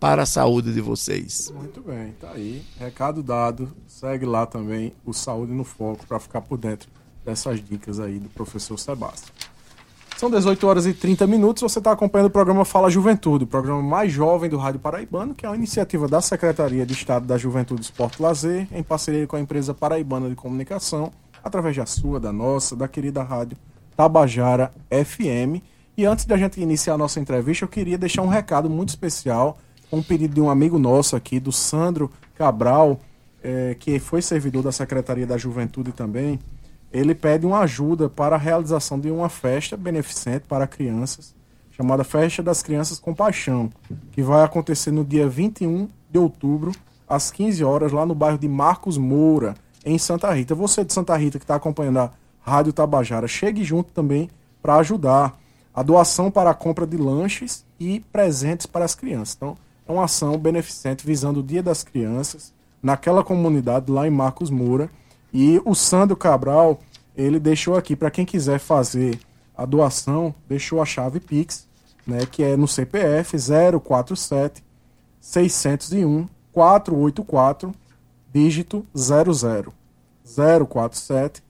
[0.00, 1.52] para a saúde de vocês.
[1.54, 2.62] Muito bem, tá aí.
[2.78, 3.72] Recado dado.
[3.86, 6.88] Segue lá também o Saúde no Foco para ficar por dentro
[7.24, 9.32] dessas dicas aí do professor Sebastião.
[10.16, 11.62] São 18 horas e 30 minutos.
[11.62, 15.46] Você está acompanhando o programa Fala Juventude, o programa mais jovem do Rádio Paraibano, que
[15.46, 19.36] é uma iniciativa da Secretaria de Estado da Juventude, Esporte e Lazer, em parceria com
[19.36, 23.56] a empresa Paraibana de Comunicação, através da sua, da nossa, da querida rádio
[23.96, 25.62] Tabajara FM.
[25.96, 29.58] E antes da gente iniciar a nossa entrevista, eu queria deixar um recado muito especial,
[29.90, 33.00] um pedido de um amigo nosso aqui, do Sandro Cabral,
[33.42, 36.38] eh, que foi servidor da Secretaria da Juventude também.
[36.92, 41.34] Ele pede uma ajuda para a realização de uma festa beneficente para crianças,
[41.72, 43.70] chamada Festa das Crianças com Paixão,
[44.12, 46.72] que vai acontecer no dia 21 de outubro,
[47.08, 49.54] às 15 horas, lá no bairro de Marcos Moura,
[49.88, 50.54] em Santa Rita.
[50.54, 54.28] Você de Santa Rita que está acompanhando a Rádio Tabajara, chegue junto também
[54.62, 55.38] para ajudar
[55.74, 59.34] a doação para a compra de lanches e presentes para as crianças.
[59.36, 64.50] Então, é uma ação beneficente visando o Dia das Crianças naquela comunidade lá em Marcos
[64.50, 64.90] Moura.
[65.32, 66.80] E o Sandro Cabral,
[67.16, 69.18] ele deixou aqui para quem quiser fazer
[69.56, 71.66] a doação, deixou a chave Pix,
[72.06, 73.36] né, que é no CPF
[73.82, 74.62] 047
[75.20, 77.72] 601 484
[78.32, 79.77] dígito 00
[80.36, 81.42] 047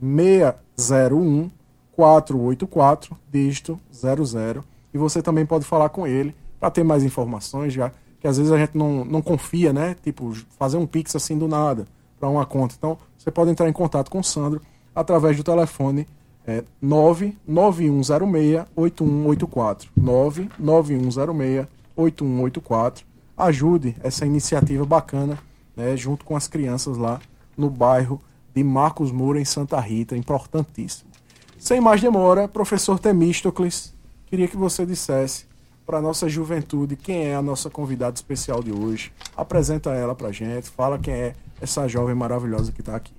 [0.00, 1.50] 601
[1.92, 7.92] 484 dígito 00 e você também pode falar com ele para ter mais informações já
[8.20, 9.96] que às vezes a gente não, não confia né?
[10.02, 11.86] Tipo fazer um pix assim do nada
[12.18, 12.76] para uma conta.
[12.78, 14.62] Então você pode entrar em contato com o Sandro
[14.94, 16.06] através do telefone
[16.46, 23.06] é, 99106 8184 99106 8184
[23.36, 25.38] ajude essa iniciativa bacana
[25.76, 27.20] né, junto com as crianças lá
[27.56, 28.20] no bairro
[28.54, 31.10] de Marcos Moura, em Santa Rita, importantíssimo.
[31.58, 33.94] Sem mais demora, professor Temístocles,
[34.26, 35.46] queria que você dissesse
[35.86, 39.12] para a nossa juventude quem é a nossa convidada especial de hoje.
[39.36, 43.12] Apresenta ela para gente, fala quem é essa jovem maravilhosa que está aqui.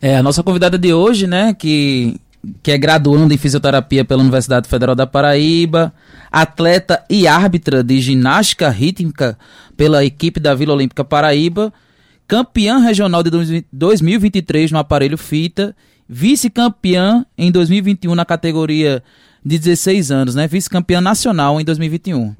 [0.00, 2.20] É, a nossa convidada de hoje, né, que,
[2.62, 5.92] que é graduanda em fisioterapia pela Universidade Federal da Paraíba,
[6.30, 9.38] atleta e árbitra de ginástica rítmica
[9.76, 11.72] pela equipe da Vila Olímpica Paraíba,
[12.36, 13.30] campeã regional de
[13.70, 15.76] 2023 no aparelho fita,
[16.08, 19.02] vice-campeã em 2021 na categoria
[19.44, 22.34] de 16 anos, né, vice-campeã nacional em 2021.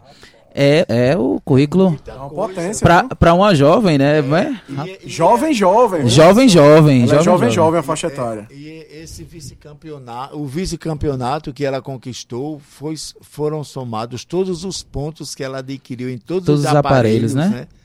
[0.55, 2.87] É, é o currículo É uma potência.
[3.19, 4.23] para uma jovem, né?
[4.23, 4.59] vai?
[4.87, 6.09] E- e- Jovem, jovem.
[6.09, 7.03] Jovem, jovem.
[7.03, 7.51] Ela é jovem, jovem.
[7.51, 8.47] jovem, a faixa etária.
[8.51, 15.43] E esse vice-campeonato, o vice-campeonato que ela conquistou, foi, foram somados todos os pontos que
[15.45, 17.61] ela adquiriu em todos, Todos os os aparelhos, aparelhos, né?
[17.61, 17.82] né?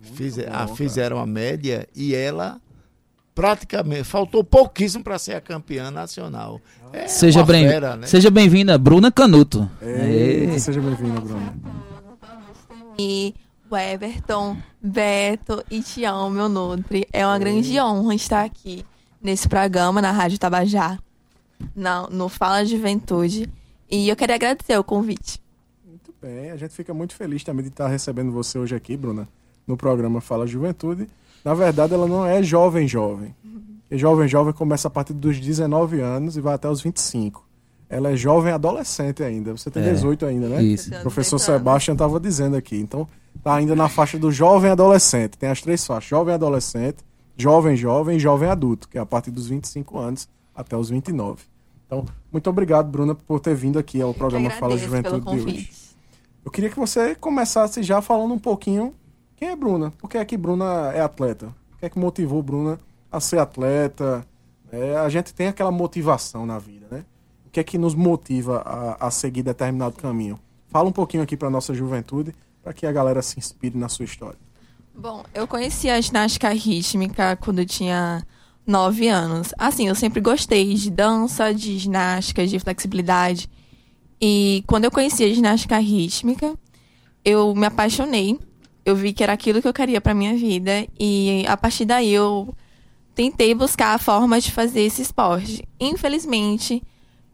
[0.00, 2.60] Fize, bom, a, fizeram a média e ela
[3.34, 6.60] praticamente faltou pouquíssimo para ser a campeã nacional.
[6.92, 8.06] É seja bem, fera, né?
[8.06, 9.70] seja bem-vinda, Bruna Canuto.
[9.80, 11.54] É, seja bem-vinda, Bruna.
[12.98, 13.34] E
[13.70, 17.06] o Everton, Beto e Tião, meu Nutri.
[17.12, 18.84] É uma grande honra estar aqui
[19.22, 20.98] nesse programa na Rádio Tabajá,
[21.74, 23.48] no, no Fala Juventude.
[23.90, 25.40] E eu queria agradecer o convite.
[25.86, 29.28] Muito bem, a gente fica muito feliz também de estar recebendo você hoje aqui, Bruna,
[29.66, 31.08] no programa Fala Juventude.
[31.44, 33.34] Na verdade, ela não é jovem, jovem.
[33.90, 37.44] E jovem, jovem começa a partir dos 19 anos e vai até os 25.
[37.88, 39.50] Ela é jovem adolescente ainda.
[39.50, 40.62] Você tem é, 18 ainda, né?
[40.62, 40.94] Isso.
[40.94, 42.76] O professor Sebastião estava dizendo aqui.
[42.76, 43.08] Então,
[43.42, 45.36] tá ainda na faixa do jovem adolescente.
[45.36, 46.98] Tem as três faixas: jovem adolescente,
[47.36, 51.42] jovem jovem e jovem adulto, que é a partir dos 25 anos até os 29.
[51.84, 55.70] Então, muito obrigado, Bruna, por ter vindo aqui ao programa Fala Juventude de hoje.
[56.44, 58.94] Eu queria que você começasse já falando um pouquinho
[59.40, 59.90] quem é Bruna?
[59.92, 61.46] Por que é que Bruna é atleta?
[61.72, 62.78] O que é que motivou Bruna
[63.10, 64.24] a ser atleta?
[64.70, 67.04] É, a gente tem aquela motivação na vida, né?
[67.46, 70.38] O que é que nos motiva a, a seguir determinado caminho?
[70.68, 74.04] Fala um pouquinho aqui para nossa juventude, para que a galera se inspire na sua
[74.04, 74.38] história.
[74.94, 78.22] Bom, eu conheci a ginástica rítmica quando eu tinha
[78.66, 79.54] nove anos.
[79.58, 83.48] Assim, eu sempre gostei de dança, de ginástica, de flexibilidade.
[84.20, 86.54] E quando eu conheci a ginástica rítmica,
[87.24, 88.38] eu me apaixonei
[88.84, 92.12] eu vi que era aquilo que eu queria para minha vida e a partir daí
[92.12, 92.54] eu
[93.14, 95.66] tentei buscar a forma de fazer esse esporte.
[95.78, 96.82] Infelizmente,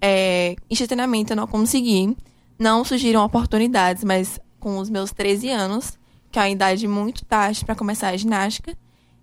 [0.01, 0.57] é,
[0.87, 2.17] treinamento eu não consegui,
[2.59, 5.99] não surgiram oportunidades, mas com os meus 13 anos,
[6.31, 8.77] que é uma idade muito tarde para começar a ginástica,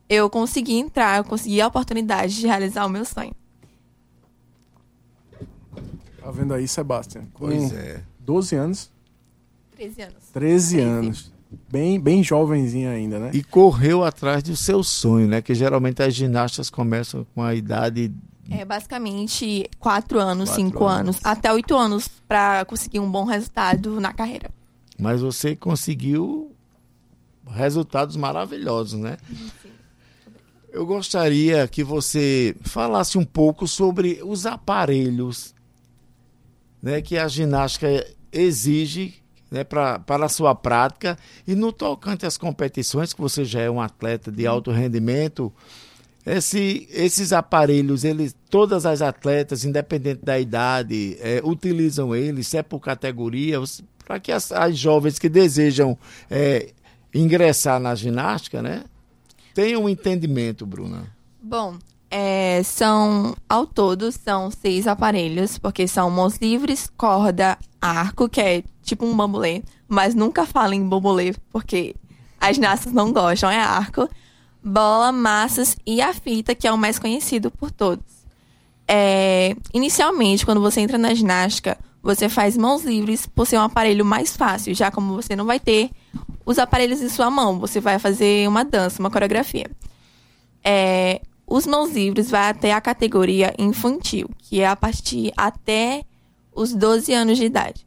[0.10, 3.36] eu consegui entrar, eu consegui a oportunidade de realizar o meu sonho.
[6.22, 7.28] Tá vendo aí, Sebastião?
[7.34, 8.02] Pois é.
[8.20, 8.92] 12 anos?
[9.76, 10.24] 13 anos.
[10.32, 11.33] 13 anos
[11.72, 13.32] bem, bem jovenzinha ainda, né?
[13.34, 15.42] E correu atrás do seu sonho, né?
[15.42, 18.14] Que geralmente as ginastas começam com a idade.
[18.50, 21.16] É basicamente quatro anos, quatro cinco anos.
[21.16, 24.50] anos, até oito anos para conseguir um bom resultado na carreira.
[25.00, 26.52] Mas você conseguiu
[27.48, 29.18] resultados maravilhosos, né?
[29.62, 29.72] Sim.
[30.72, 35.54] Eu gostaria que você falasse um pouco sobre os aparelhos
[36.82, 39.23] né, que a ginástica exige
[39.54, 41.16] né, pra, para a sua prática.
[41.48, 45.54] E no tocante às competições, que você já é um atleta de alto rendimento,
[46.26, 52.64] esse, esses aparelhos, eles, todas as atletas, independente da idade, é, utilizam eles, se é
[52.64, 53.60] por categoria,
[54.04, 55.98] para que as, as, jovens que desejam
[56.32, 56.72] é,
[57.14, 58.86] ingressar na ginástica, né,
[59.54, 61.14] tenham um entendimento, Bruna.
[61.40, 61.78] Bom,
[62.16, 68.64] é, são, ao todo, são seis aparelhos, porque são mãos livres, corda, arco, que é
[68.84, 71.96] tipo um bambolê, mas nunca fala em bambolê, porque
[72.40, 74.08] as naças não gostam, é arco,
[74.64, 78.06] bola, massas e a fita, que é o mais conhecido por todos.
[78.88, 84.06] É, inicialmente, quando você entra na ginástica, você faz mãos livres por ser um aparelho
[84.06, 85.90] mais fácil, já como você não vai ter
[86.46, 89.66] os aparelhos em sua mão, você vai fazer uma dança, uma coreografia.
[90.64, 91.20] É,
[91.56, 96.04] os mãos livres vai até a categoria infantil, que é a partir até
[96.52, 97.86] os 12 anos de idade.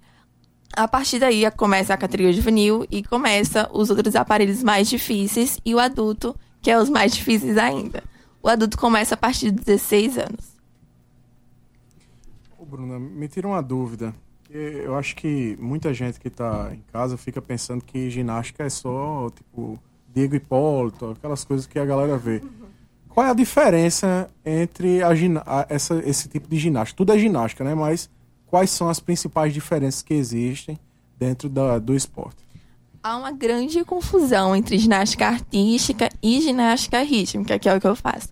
[0.73, 5.75] A partir daí começa a categoria juvenil e começa os outros aparelhos mais difíceis e
[5.75, 8.05] o adulto, que é os mais difíceis ainda.
[8.41, 10.57] O adulto começa a partir de 16 anos.
[12.57, 14.15] Ô, Bruna, me tira uma dúvida.
[14.49, 19.29] Eu acho que muita gente que está em casa fica pensando que ginástica é só,
[19.31, 19.77] tipo,
[20.15, 22.41] Diego Hipólito, aquelas coisas que a galera vê.
[23.17, 25.09] Qual é a diferença entre a,
[25.47, 26.99] a, essa, esse tipo de ginástica?
[26.99, 27.75] Tudo é ginástica, né?
[27.75, 28.11] Mas
[28.45, 30.79] quais são as principais diferenças que existem
[31.19, 32.45] dentro da, do esporte?
[33.03, 37.97] Há uma grande confusão entre ginástica artística e ginástica rítmica, que é o que eu
[37.97, 38.29] faço.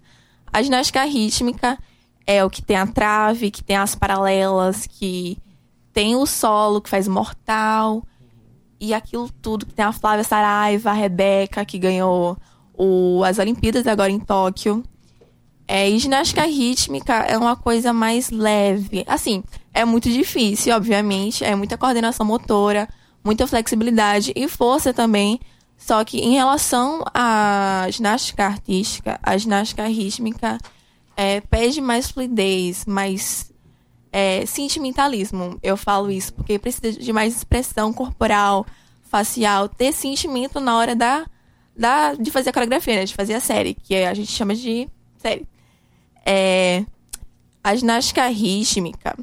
[0.52, 1.78] A ginástica rítmica
[2.26, 5.38] é o que tem a trave, que tem as paralelas, que
[5.94, 8.06] tem o solo, que faz mortal,
[8.78, 12.36] e aquilo tudo, que tem a Flávia Saraiva, a Rebeca, que ganhou
[12.76, 14.82] o, as Olimpíadas agora em Tóquio.
[15.66, 19.04] É, e ginástica rítmica é uma coisa mais leve.
[19.06, 21.42] Assim, é muito difícil, obviamente.
[21.44, 22.88] É muita coordenação motora,
[23.24, 25.40] muita flexibilidade e força também.
[25.76, 30.58] Só que em relação à ginástica artística, a ginástica rítmica
[31.16, 33.52] é, pede mais fluidez, mais
[34.12, 35.58] é, sentimentalismo.
[35.62, 38.66] Eu falo isso porque precisa de mais expressão corporal,
[39.02, 41.26] facial, ter sentimento na hora da
[41.76, 43.04] da, de fazer a coreografia, né?
[43.04, 45.46] De fazer a série, que a gente chama de série.
[46.24, 46.84] É,
[47.62, 49.16] a ginástica rítmica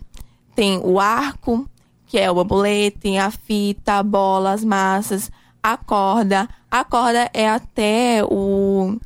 [0.55, 1.67] tem o arco,
[2.05, 5.31] que é o bambolê, tem a fita, a bola, as massas,
[5.63, 6.49] a corda.
[6.69, 8.97] A corda é até o,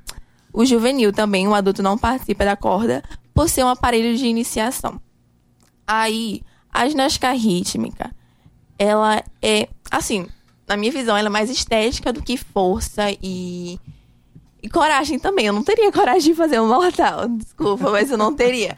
[0.52, 5.00] o juvenil também, o adulto não participa da corda, por ser um aparelho de iniciação.
[5.86, 6.42] Aí,
[6.72, 8.14] a ginástica rítmica,
[8.78, 10.28] ela é, assim,
[10.68, 13.80] na minha visão, ela é mais estética do que força e,
[14.62, 15.46] e coragem também.
[15.46, 18.76] Eu não teria coragem de fazer um mortal, desculpa, mas eu não teria.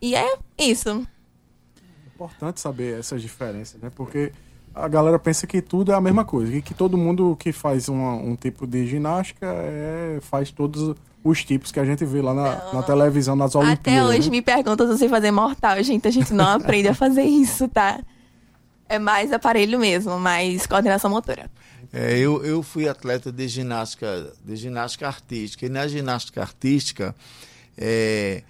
[0.00, 1.06] E é isso.
[2.14, 3.90] Importante saber essas diferenças, né?
[3.94, 4.32] Porque
[4.74, 7.88] a galera pensa que tudo é a mesma coisa, que, que todo mundo que faz
[7.88, 12.32] uma, um tipo de ginástica é, faz todos os tipos que a gente vê lá
[12.32, 13.80] na, na televisão, nas Olimpíadas.
[13.80, 14.36] Até hoje né?
[14.36, 15.82] me perguntam se eu sei fazer mortal.
[15.82, 18.00] Gente, a gente não aprende a fazer isso, tá?
[18.90, 21.48] É mais aparelho mesmo, mais coordenação motora.
[21.92, 25.64] É, eu, eu fui atleta de ginástica, de ginástica artística.
[25.64, 27.14] E na ginástica artística,
[27.78, 28.42] é,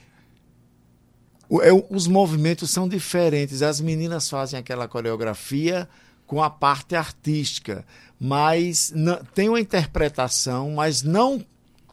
[1.47, 3.61] o- é, os movimentos são diferentes.
[3.61, 5.86] As meninas fazem aquela coreografia
[6.26, 7.84] com a parte artística,
[8.18, 8.95] mas
[9.34, 11.45] tem uma interpretação, mas não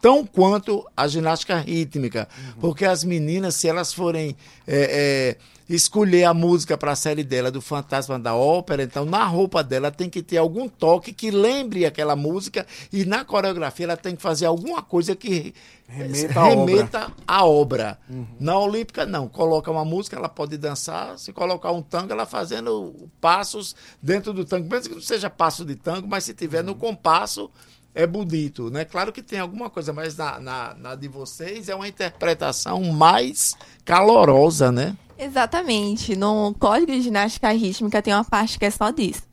[0.01, 2.27] tão quanto a ginástica rítmica.
[2.59, 4.35] Porque as meninas, se elas forem
[4.67, 9.25] é, é, escolher a música para a série dela do Fantasma da Ópera, então na
[9.25, 13.97] roupa dela tem que ter algum toque que lembre aquela música e na coreografia ela
[13.97, 15.53] tem que fazer alguma coisa que
[15.89, 17.97] Remeta à remeta à obra.
[18.37, 19.29] Na Olímpica, não.
[19.29, 21.17] Coloca uma música, ela pode dançar.
[21.17, 24.69] Se colocar um tango, ela fazendo passos dentro do tango.
[24.69, 27.49] Mesmo que não seja passo de tango, mas se tiver no compasso,
[27.97, 28.69] é bonito.
[28.69, 28.85] Né?
[28.85, 33.55] Claro que tem alguma coisa, mas na, na, na de vocês é uma interpretação mais
[33.83, 34.95] calorosa, né?
[35.17, 36.15] Exatamente.
[36.15, 39.23] No Código de Ginástica Rítmica tem uma parte que é só disso.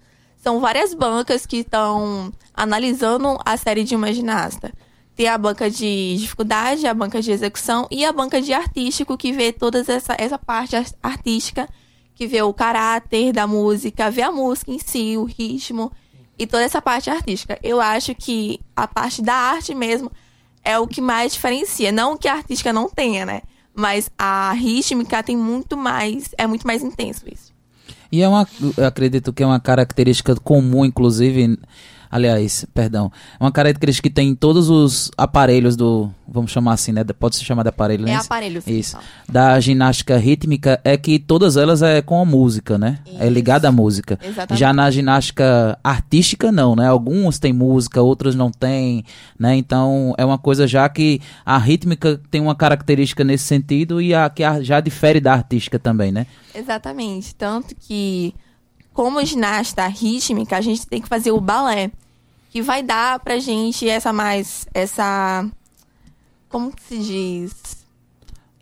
[0.43, 4.73] São várias bancas que estão analisando a série de uma ginasta.
[5.15, 9.31] Tem a banca de dificuldade, a banca de execução e a banca de artístico, que
[9.33, 11.69] vê toda essa, essa parte ar- artística,
[12.15, 15.93] que vê o caráter da música, vê a música em si, o ritmo
[16.39, 17.59] e toda essa parte artística.
[17.63, 20.11] Eu acho que a parte da arte mesmo
[20.65, 21.93] é o que mais diferencia.
[21.93, 23.43] Não que a artística não tenha, né?
[23.75, 27.53] Mas a rítmica tem muito mais, é muito mais intenso isso.
[28.11, 28.47] E é uma,
[28.87, 31.59] acredito que é uma característica comum, inclusive,
[32.15, 33.11] aliás, perdão,
[33.41, 37.03] é uma característica que tem em todos os aparelhos do, vamos chamar assim, né?
[37.05, 38.13] Pode se chamar de aparelho, né?
[38.13, 38.97] É aparelho, sim, Isso.
[39.29, 43.01] Da ginástica rítmica é que todas elas é com a música, né?
[43.19, 43.35] É Isso.
[43.35, 44.17] ligada à música.
[44.23, 44.61] Exatamente.
[44.61, 46.87] Já na ginástica artística não, né?
[46.87, 49.05] Alguns têm música, outros não têm,
[49.37, 49.57] né?
[49.57, 54.31] Então é uma coisa já que a rítmica tem uma característica nesse sentido e a
[54.31, 56.27] que a- já difere da artística também, né?
[56.55, 57.35] Exatamente.
[57.35, 58.33] Tanto que,
[58.93, 61.91] como ginasta rítmica, a gente tem que fazer o balé.
[62.55, 64.65] Que vai dar pra gente essa mais.
[64.73, 65.45] Essa.
[66.49, 67.85] Como que se diz?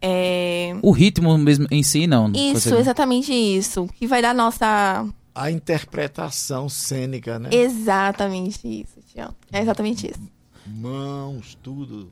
[0.00, 0.74] É.
[0.80, 2.32] O ritmo mesmo em si não.
[2.32, 3.86] Isso, Você- exatamente isso.
[3.98, 5.06] Que vai dar nossa.
[5.34, 7.50] A interpretação cênica, né?
[7.52, 9.34] Exatamente isso, Tião.
[9.52, 10.26] É exatamente isso.
[10.66, 12.10] Mãos, tudo.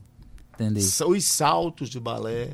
[0.53, 0.79] Entendi.
[1.03, 2.51] Os saltos de balé.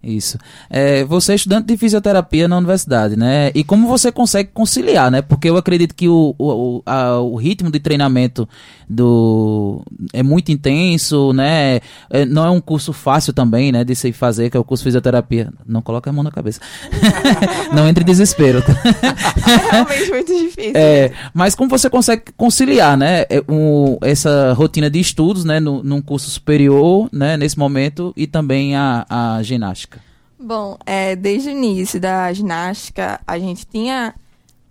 [0.00, 0.38] Isso.
[0.70, 3.50] É, você é estudante de fisioterapia na universidade, né?
[3.52, 5.22] E como você consegue conciliar, né?
[5.22, 8.48] Porque eu acredito que o, o, a- o ritmo de treinamento
[8.88, 9.82] do
[10.12, 11.80] é muito intenso, né?
[12.10, 13.82] É, não é um curso fácil também, né?
[13.84, 15.52] De se fazer, que é o curso de fisioterapia.
[15.66, 16.60] Não coloca a mão na cabeça.
[17.74, 18.58] não entre em desespero.
[18.60, 20.72] É realmente muito difícil.
[20.74, 25.82] É, mas como você consegue conciliar, né, é, um- essa rotina de estudos, né, no,
[25.82, 29.97] num curso superior, né, nesse momento e também a, a ginástica?
[30.40, 34.14] Bom, é, desde o início da ginástica, a gente tinha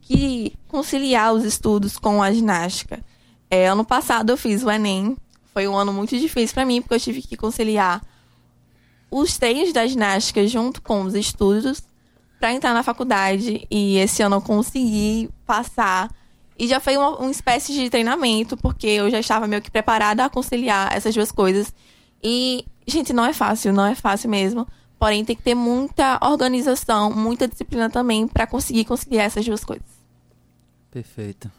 [0.02, 3.04] que conciliar os estudos com a ginástica.
[3.52, 5.18] É, ano passado eu fiz o Enem.
[5.54, 8.02] Foi um ano muito difícil para mim, porque eu tive que conciliar
[9.12, 11.84] os treinos da ginástica junto com os estudos
[12.40, 13.68] para entrar na faculdade.
[13.70, 16.10] E esse ano eu consegui passar.
[16.58, 20.24] E já foi uma, uma espécie de treinamento, porque eu já estava meio que preparada
[20.24, 21.74] a conciliar essas duas coisas.
[22.24, 24.66] E, gente, não é fácil, não é fácil mesmo.
[25.00, 29.86] Porém, tem que ter muita organização, muita disciplina também para conseguir conciliar essas duas coisas.
[30.90, 31.52] Perfeito.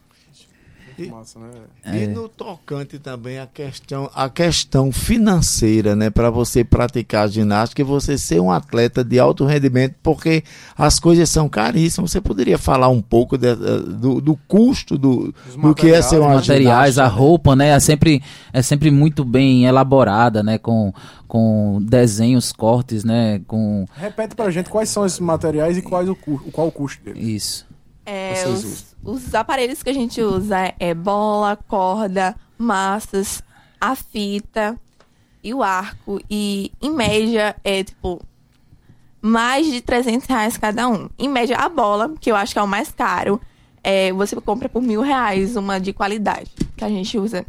[1.02, 1.50] E- Massa, né?
[1.94, 7.84] E no tocante também a questão, a questão financeira, né, para você praticar ginástica e
[7.84, 10.42] você ser um atleta de alto rendimento, porque
[10.76, 12.10] as coisas são caríssimas.
[12.10, 16.18] Você poderia falar um pouco de- eh, do, do custo do, do que é ser
[16.18, 17.18] uma materiais, ginasta, a né?
[17.20, 17.68] roupa, né?
[17.68, 18.22] É sempre,
[18.52, 20.58] é sempre muito bem elaborada, né?
[20.58, 20.92] Com,
[21.26, 23.40] com desenhos, cortes, né?
[23.46, 27.22] Com Repete pra gente quais são esses materiais e quais o, qual o custo deles.
[27.22, 27.66] isso.
[28.04, 33.42] É, os, os aparelhos que a gente usa é bola, corda, massas,
[33.80, 34.78] a fita
[35.42, 36.20] e o arco.
[36.30, 38.20] E, em média, é tipo
[39.20, 41.08] mais de 300 reais cada um.
[41.18, 43.40] Em média, a bola, que eu acho que é o mais caro,
[43.82, 47.46] é, você compra por mil reais uma de qualidade que a gente usa.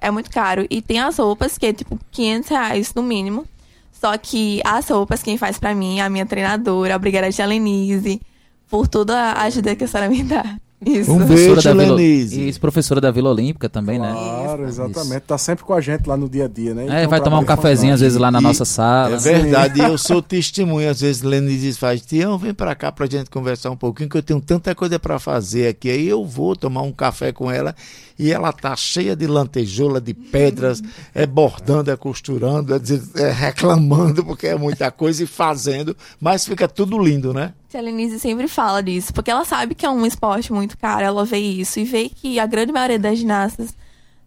[0.00, 0.66] É muito caro.
[0.70, 3.46] E tem as roupas que é tipo 500 reais no mínimo.
[3.92, 7.40] Só que as roupas quem faz pra mim é a minha treinadora, a Brigada de
[7.40, 8.20] Alenise,
[8.68, 10.58] por toda a ajuda que a senhora me dá.
[10.86, 11.12] Isso.
[11.12, 12.48] Um Professora beijo, da Vila, Lenise.
[12.48, 14.10] isso, professora da Vila Olímpica também, né?
[14.12, 14.82] Claro, Isso.
[14.82, 15.20] exatamente.
[15.22, 16.82] Tá sempre com a gente lá no dia a dia, né?
[16.88, 19.16] É, Então, vai tomar um cafezinho às vezes lá na E- nossa sala.
[19.16, 20.90] É verdade, eu sou testemunha.
[20.90, 24.22] Às vezes Lenise faz, Tião, vem pra cá pra gente conversar um pouquinho, que eu
[24.22, 25.90] tenho tanta coisa pra fazer aqui.
[25.90, 27.74] Aí eu vou tomar um café com ela
[28.18, 30.82] e ela tá cheia de lantejoula, de pedras,
[31.14, 32.80] é bordando, é costurando, é,
[33.22, 37.52] é reclamando, porque é muita coisa e fazendo, mas fica tudo lindo, né?
[37.76, 41.24] A Lenise sempre fala disso, porque ela sabe que é um esporte muito caro, ela
[41.24, 43.74] vê isso e vê que a grande maioria das ginastas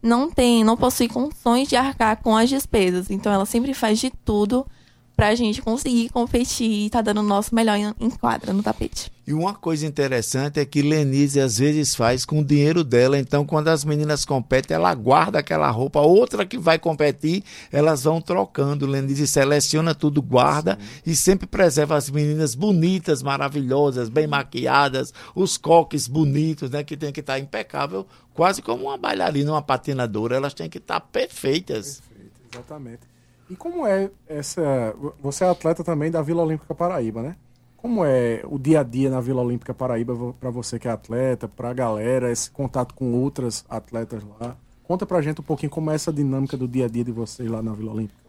[0.02, 3.10] não tem, não possui condições de arcar com as despesas.
[3.10, 4.66] Então ela sempre faz de tudo
[5.18, 9.12] pra gente conseguir competir e tá dando o nosso melhor em, em quadra, no tapete.
[9.26, 13.44] E uma coisa interessante é que Lenise às vezes faz com o dinheiro dela, então
[13.44, 18.86] quando as meninas competem, ela guarda aquela roupa, outra que vai competir, elas vão trocando.
[18.86, 26.08] Lenise seleciona tudo, guarda e sempre preserva as meninas bonitas, maravilhosas, bem maquiadas, os coques
[26.08, 28.06] bonitos, né, que tem que estar impecável,
[28.36, 32.04] quase como uma bailarina, uma patinadora, elas têm que estar perfeitas.
[32.54, 33.17] Exatamente.
[33.50, 34.94] E como é essa.
[35.22, 37.36] Você é atleta também da Vila Olímpica Paraíba, né?
[37.78, 41.48] Como é o dia a dia na Vila Olímpica Paraíba para você que é atleta,
[41.48, 44.58] pra galera, esse contato com outras atletas lá?
[44.84, 47.50] Conta pra gente um pouquinho como é essa dinâmica do dia a dia de vocês
[47.50, 48.20] lá na Vila Olímpica.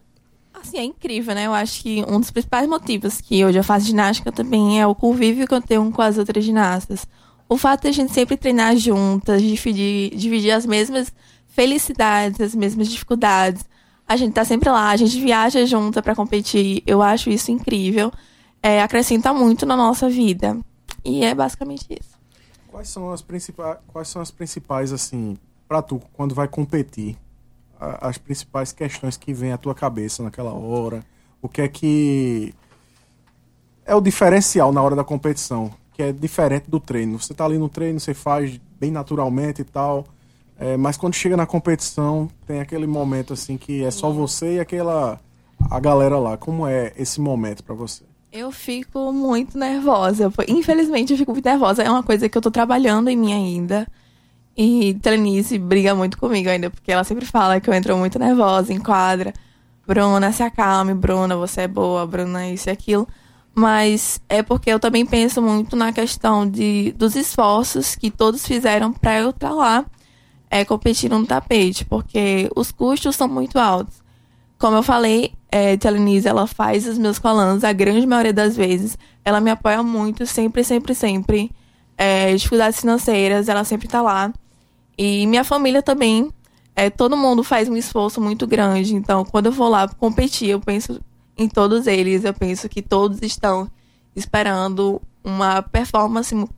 [0.53, 1.47] Assim, é incrível, né?
[1.47, 4.95] Eu acho que um dos principais motivos que hoje eu faço ginástica também é o
[4.95, 7.07] convívio que eu tenho com as outras ginastas.
[7.49, 11.13] O fato de a gente sempre treinar juntas, dividir, dividir as mesmas
[11.47, 13.65] felicidades, as mesmas dificuldades.
[14.09, 16.83] A gente tá sempre lá, a gente viaja junta para competir.
[16.87, 18.11] Eu acho isso incrível.
[18.63, 20.57] É, acrescenta muito na nossa vida.
[21.05, 22.19] E é basicamente isso.
[22.69, 25.37] Quais são as principais, quais são as principais assim,
[25.69, 27.17] pra tu quando vai competir?
[27.79, 31.05] As principais questões que vêm à tua cabeça naquela hora?
[31.41, 32.55] O que é que
[33.89, 37.19] é o diferencial na hora da competição, que é diferente do treino.
[37.19, 40.05] Você tá ali no treino, você faz bem naturalmente e tal,
[40.59, 44.61] é, mas quando chega na competição, tem aquele momento assim que é só você e
[44.61, 45.21] aquela
[45.71, 46.37] a galera lá.
[46.37, 48.05] Como é esse momento pra você?
[48.33, 50.33] Eu fico muito nervosa.
[50.49, 51.83] Infelizmente, eu fico muito nervosa.
[51.83, 53.87] É uma coisa que eu tô trabalhando em mim ainda.
[54.57, 58.73] E Telenice briga muito comigo ainda, porque ela sempre fala que eu entro muito nervosa
[58.73, 59.33] em quadra.
[59.87, 63.07] Bruna, se acalme, Bruna, você é boa, Bruna, isso e aquilo.
[63.55, 68.93] Mas é porque eu também penso muito na questão de, dos esforços que todos fizeram
[68.93, 69.87] pra eu estar lá
[70.51, 74.03] é, competindo no tapete, porque os custos são muito altos.
[74.59, 78.57] Como eu falei, é, Tia Lenise, ela faz os meus colãs a grande maioria das
[78.57, 78.99] vezes.
[79.25, 81.51] Ela me apoia muito, sempre, sempre, sempre.
[81.97, 84.33] É, dificuldades financeiras, ela sempre tá lá.
[84.97, 86.31] E minha família também.
[86.75, 88.95] É, todo mundo faz um esforço muito grande.
[88.95, 91.01] Então, quando eu vou lá competir, eu penso
[91.37, 92.25] em todos eles.
[92.25, 93.71] Eu penso que todos estão
[94.17, 96.49] esperando uma performance mu-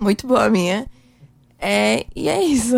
[0.00, 0.86] muito boa minha.
[1.58, 2.76] É, e é isso.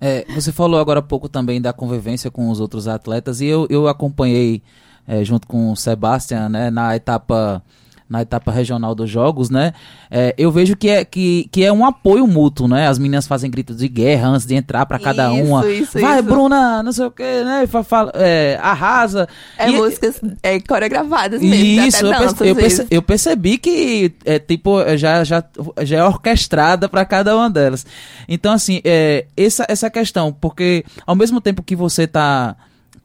[0.00, 3.66] É, você falou agora há pouco também da convivência com os outros atletas e eu,
[3.68, 4.62] eu acompanhei
[5.06, 7.62] é, junto com o Sebastian né, na etapa
[8.08, 9.72] na etapa regional dos jogos, né?
[10.10, 12.88] É, eu vejo que é, que, que é um apoio mútuo, né?
[12.88, 15.66] As meninas fazem gritos de guerra antes de entrar pra cada Isso, uma.
[15.66, 16.22] isso, Vai, isso.
[16.28, 17.66] Bruna, não sei o que, né?
[17.66, 19.28] Fa- fala- é, arrasa.
[19.58, 21.86] É E- músicas é, coreografadas mesmo.
[21.86, 25.44] isso, eu, dança, perce- às eu, perce- eu percebi que é tipo já, já,
[25.82, 27.84] já é orquestrada para cada uma delas.
[28.28, 32.56] Então assim, é, essa essa questão, porque ao mesmo tempo que você tá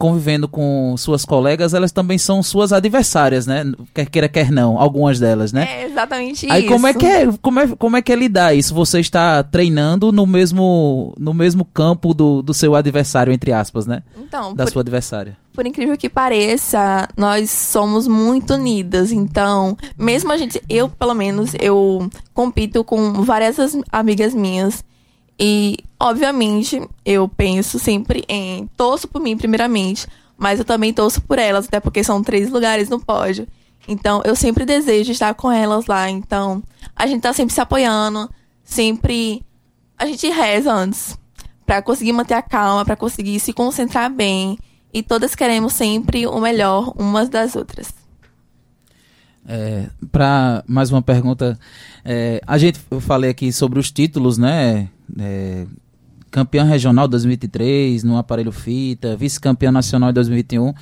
[0.03, 3.63] convivendo com suas colegas, elas também são suas adversárias, né?
[3.93, 5.65] Quer queira quer não, algumas delas, né?
[5.65, 6.73] É exatamente Aí isso.
[6.73, 8.73] como é que é, como é, como é que é lidar isso?
[8.75, 14.03] Você está treinando no mesmo no mesmo campo do, do seu adversário entre aspas, né?
[14.19, 15.37] Então, Da por, sua adversária.
[15.53, 19.09] por incrível que pareça, nós somos muito unidas.
[19.13, 24.83] Então, mesmo a gente, eu pelo menos, eu compito com várias as- amigas minhas.
[25.39, 28.67] E, obviamente, eu penso sempre em.
[28.77, 30.07] Torço por mim, primeiramente.
[30.37, 33.47] Mas eu também torço por elas, até porque são três lugares no pódio.
[33.87, 36.09] Então, eu sempre desejo estar com elas lá.
[36.09, 36.63] Então,
[36.95, 38.29] a gente tá sempre se apoiando.
[38.63, 39.43] Sempre.
[39.97, 41.17] A gente reza antes.
[41.65, 44.57] Pra conseguir manter a calma, pra conseguir se concentrar bem.
[44.93, 48.02] E todas queremos sempre o melhor umas das outras.
[49.47, 51.59] É, para mais uma pergunta,
[52.03, 54.89] é, a gente eu falei aqui sobre os títulos, né?
[55.19, 55.65] É,
[56.31, 60.73] campeão regional 2023 no aparelho fita, vice-campeão nacional em 2021.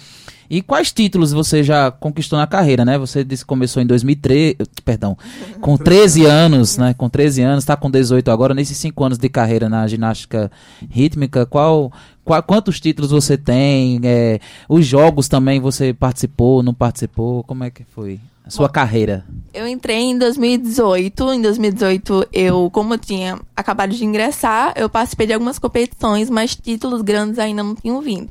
[0.49, 2.97] E quais títulos você já conquistou na carreira, né?
[2.97, 5.17] Você disse que começou em 2003, perdão,
[5.59, 6.93] com 13 anos, né?
[6.93, 10.51] Com 13 anos, está com 18 agora, nesses 5 anos de carreira na ginástica
[10.89, 11.91] rítmica, qual,
[12.23, 13.99] qual quantos títulos você tem?
[14.03, 17.43] É, os jogos também você participou, não participou?
[17.43, 18.19] Como é que foi?
[18.51, 19.25] Sua Bom, carreira?
[19.53, 21.33] Eu entrei em 2018.
[21.33, 26.53] Em 2018, eu, como eu tinha acabado de ingressar, eu participei de algumas competições, mas
[26.53, 28.29] títulos grandes ainda não tinham vindo.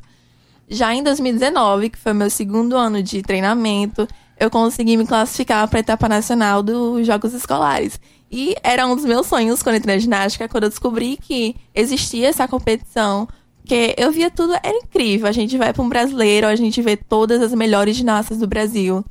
[0.69, 4.07] Já em 2019, que foi meu segundo ano de treinamento,
[4.39, 7.99] eu consegui me classificar para a etapa nacional dos Jogos Escolares.
[8.31, 12.29] E era um dos meus sonhos quando entrei na ginástica, quando eu descobri que existia
[12.29, 13.27] essa competição.
[13.63, 15.27] Porque eu via tudo, era incrível.
[15.27, 19.03] A gente vai para um brasileiro, a gente vê todas as melhores ginastas do Brasil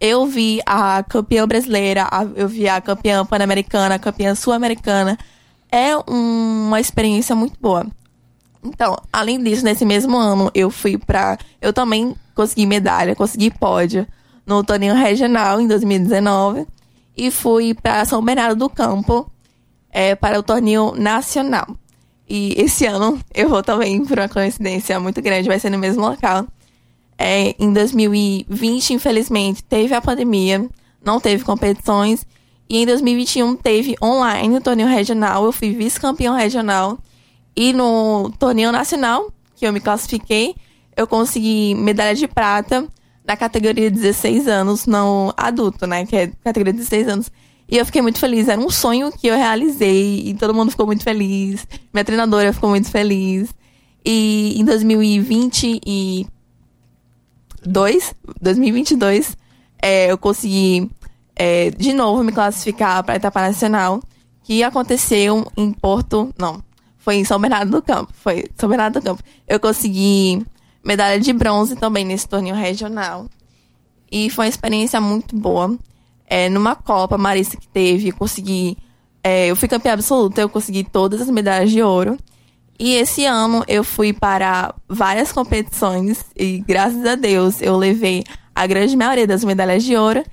[0.00, 5.18] eu vi a campeã brasileira, a, eu vi a campeã pan-americana, a campeã sul-americana.
[5.70, 7.86] É um, uma experiência muito boa.
[8.64, 11.38] Então, além disso, nesse mesmo ano, eu fui pra.
[11.60, 14.06] Eu também consegui medalha, consegui pódio
[14.46, 16.66] no torneio regional em 2019.
[17.16, 19.30] E fui para São Bernardo do Campo
[19.90, 21.66] é, para o torneio nacional.
[22.28, 26.02] E esse ano eu vou também, por uma coincidência muito grande, vai ser no mesmo
[26.02, 26.46] local.
[27.18, 30.68] É, em 2020, infelizmente, teve a pandemia,
[31.04, 32.24] não teve competições.
[32.70, 35.44] E em 2021 teve online o torneio regional.
[35.44, 36.98] Eu fui vice-campeão regional.
[37.56, 40.54] E no torneio nacional, que eu me classifiquei,
[40.96, 42.86] eu consegui medalha de prata
[43.26, 46.06] na categoria 16 anos, não adulto, né?
[46.06, 47.32] Que é categoria 16 anos.
[47.68, 48.48] E eu fiquei muito feliz.
[48.48, 51.66] Era um sonho que eu realizei e todo mundo ficou muito feliz.
[51.92, 53.54] Minha treinadora ficou muito feliz.
[54.04, 56.26] E em 2020 e
[57.68, 59.36] 2022, 2022
[59.80, 60.90] é, eu consegui
[61.36, 64.02] é, de novo me classificar para a etapa nacional,
[64.42, 66.34] que aconteceu em Porto.
[66.38, 66.62] Não,
[66.98, 68.12] foi em São Bernardo do Campo.
[68.12, 69.22] Foi São Bernardo do Campo.
[69.46, 70.44] Eu consegui
[70.84, 73.26] medalha de bronze também nesse torneio regional.
[74.10, 75.76] E foi uma experiência muito boa.
[76.26, 78.76] É, numa Copa Marista que teve, eu consegui.
[79.22, 82.18] É, eu fui campeã absoluta, eu consegui todas as medalhas de ouro.
[82.78, 88.22] E esse ano eu fui para várias competições e graças a Deus eu levei
[88.54, 90.24] a grande maioria das medalhas de ouro.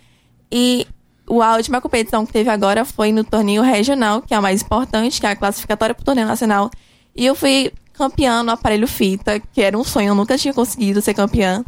[0.51, 0.85] E
[1.27, 5.19] a última competição que teve agora foi no torneio regional, que é a mais importante,
[5.19, 6.69] que é a classificatória para o torneio nacional.
[7.15, 11.01] E eu fui campeã no aparelho fita, que era um sonho, eu nunca tinha conseguido
[11.01, 11.65] ser campeã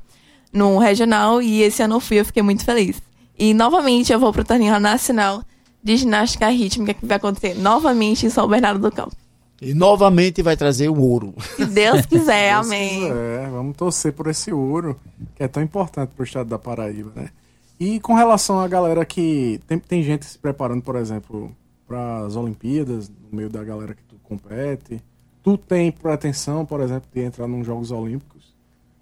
[0.53, 3.01] no regional e esse ano eu fui, eu fiquei muito feliz.
[3.37, 5.43] E novamente eu vou para o torneio nacional
[5.83, 9.15] de ginástica rítmica que vai acontecer novamente em São Bernardo do Campo.
[9.61, 11.33] E novamente vai trazer o ouro.
[11.55, 13.01] Se Deus quiser, Deus amém.
[13.01, 14.99] Quiser, vamos torcer por esse ouro,
[15.35, 17.29] que é tão importante para o estado da Paraíba, né?
[17.79, 19.59] E com relação à galera que.
[19.67, 21.55] Tem, tem gente se preparando, por exemplo,
[21.87, 25.01] para as Olimpíadas, no meio da galera que tu compete.
[25.43, 28.53] Tu tem pretensão, por exemplo, de entrar nos Jogos Olímpicos?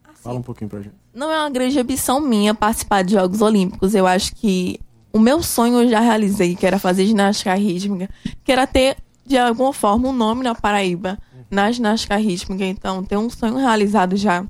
[0.04, 0.96] Assim, Fala um pouquinho pra gente.
[1.14, 3.96] Não é uma grande ambição minha participar de Jogos Olímpicos.
[3.96, 4.80] Eu acho que
[5.12, 8.10] o meu sonho eu já realizei, que era fazer ginástica rítmica,
[8.44, 11.18] que era ter de alguma forma, um nome na Paraíba,
[11.50, 12.66] na ginástica rítmica.
[12.66, 14.46] Então, tem um sonho realizado já.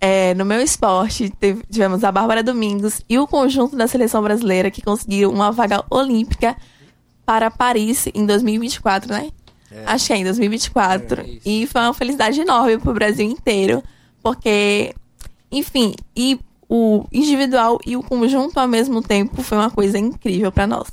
[0.00, 4.70] É, no meu esporte, teve, tivemos a Bárbara Domingos e o conjunto da seleção brasileira
[4.70, 6.56] que conseguiu uma vaga olímpica
[7.24, 9.30] para Paris em 2024, né?
[9.70, 9.84] É.
[9.86, 11.20] Acho que é em 2024.
[11.20, 13.82] É e foi uma felicidade enorme para o Brasil inteiro,
[14.22, 14.94] porque,
[15.50, 16.38] enfim, e
[16.68, 20.88] o individual e o conjunto ao mesmo tempo foi uma coisa incrível para nós.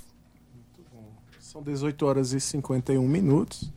[1.59, 3.69] São 18 horas e 51 minutos.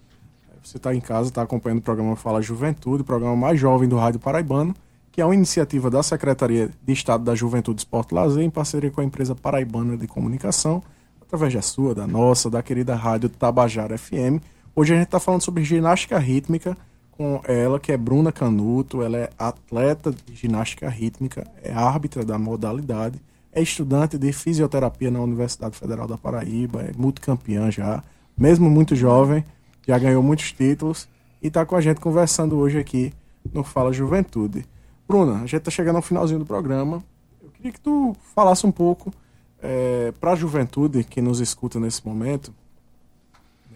[0.62, 3.97] Você está em casa, está acompanhando o programa Fala Juventude, o programa mais jovem do
[3.97, 4.72] Rádio Paraibano,
[5.11, 8.89] que é uma iniciativa da Secretaria de Estado da Juventude, Esporte e Lazer, em parceria
[8.89, 10.80] com a empresa Paraibana de Comunicação,
[11.20, 14.39] através da sua, da nossa, da querida Rádio Tabajara FM.
[14.76, 16.76] Hoje a gente está falando sobre ginástica rítmica
[17.11, 19.03] com ela, que é Bruna Canuto.
[19.03, 23.20] Ela é atleta de ginástica rítmica, é árbitra da modalidade
[23.53, 28.03] é estudante de fisioterapia na Universidade Federal da Paraíba, é multicampeã já,
[28.36, 29.44] mesmo muito jovem,
[29.86, 31.07] já ganhou muitos títulos
[31.42, 33.12] e está com a gente conversando hoje aqui
[33.53, 34.64] no Fala Juventude.
[35.07, 37.05] Bruna, a gente está chegando ao finalzinho do programa.
[37.42, 39.12] Eu queria que tu falasse um pouco
[39.61, 42.55] é, para a juventude que nos escuta nesse momento,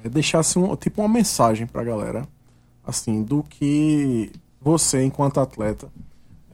[0.02, 2.26] é, deixasse um, tipo uma mensagem para a galera,
[2.84, 5.88] assim, do que você, enquanto atleta,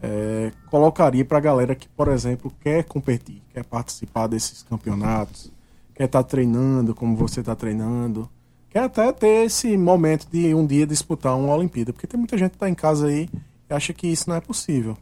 [0.02, 5.52] é, colocaria para a galera que, por exemplo, quer competir, quer participar desses campeonatos,
[5.94, 8.28] quer estar tá treinando como você está treinando,
[8.68, 12.50] quer até ter esse momento de um dia disputar uma Olimpíada, porque tem muita gente
[12.50, 13.28] que está em casa aí
[13.70, 14.98] e acha que isso não é possível.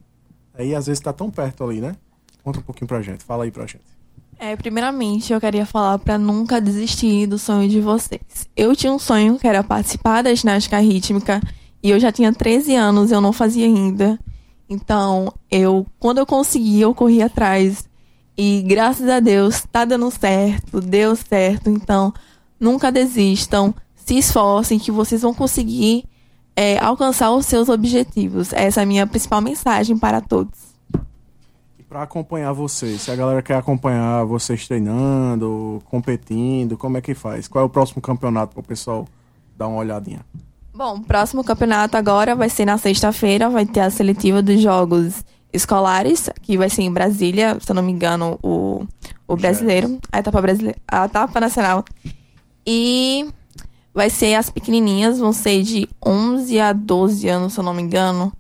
[0.52, 1.96] Aí às vezes está tão perto ali, né?
[2.44, 4.00] Conta um pouquinho pra gente, fala aí pra gente.
[4.38, 8.48] É, primeiramente eu queria falar para nunca desistir do sonho de vocês.
[8.54, 11.40] Eu tinha um sonho que era participar da ginástica rítmica
[11.82, 14.18] e eu já tinha 13 anos, eu não fazia ainda.
[14.70, 17.84] Então, eu, quando eu consegui, eu corri atrás.
[18.38, 21.68] E graças a Deus, tá dando certo, deu certo.
[21.68, 22.14] Então,
[22.58, 26.04] nunca desistam, se esforcem, que vocês vão conseguir
[26.54, 28.52] é, alcançar os seus objetivos.
[28.52, 30.70] Essa é a minha principal mensagem para todos.
[31.76, 37.12] E para acompanhar vocês, se a galera quer acompanhar vocês treinando, competindo, como é que
[37.12, 37.48] faz?
[37.48, 39.08] Qual é o próximo campeonato para o pessoal
[39.58, 40.24] dar uma olhadinha?
[40.80, 45.22] Bom, o próximo campeonato agora vai ser na sexta-feira, vai ter a seletiva dos jogos
[45.52, 48.86] escolares, que vai ser em Brasília, se eu não me engano, o,
[49.28, 51.84] o brasileiro, a etapa brasileira, a etapa nacional.
[52.66, 53.28] E
[53.92, 57.82] vai ser as pequenininhas, vão ser de 11 a 12 anos, se eu não me
[57.82, 58.32] engano.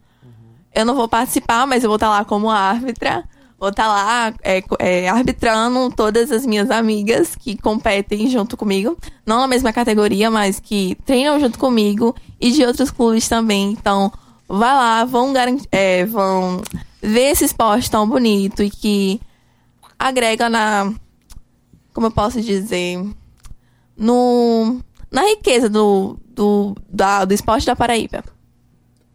[0.74, 3.22] Eu não vou participar, mas eu vou estar lá como árbitra.
[3.60, 8.96] Vou estar lá é, é, arbitrando todas as minhas amigas que competem junto comigo.
[9.26, 12.16] Não na mesma categoria, mas que treinam junto comigo.
[12.40, 13.72] E de outros clubes também.
[13.72, 14.10] Então,
[14.48, 15.34] vai lá, vão,
[15.70, 16.62] é, vão
[17.02, 19.20] ver esse esporte tão bonito e que
[19.98, 20.94] agrega na.
[21.92, 23.04] Como eu posso dizer?
[23.94, 24.80] No,
[25.10, 28.24] na riqueza do, do, da, do esporte da Paraíba.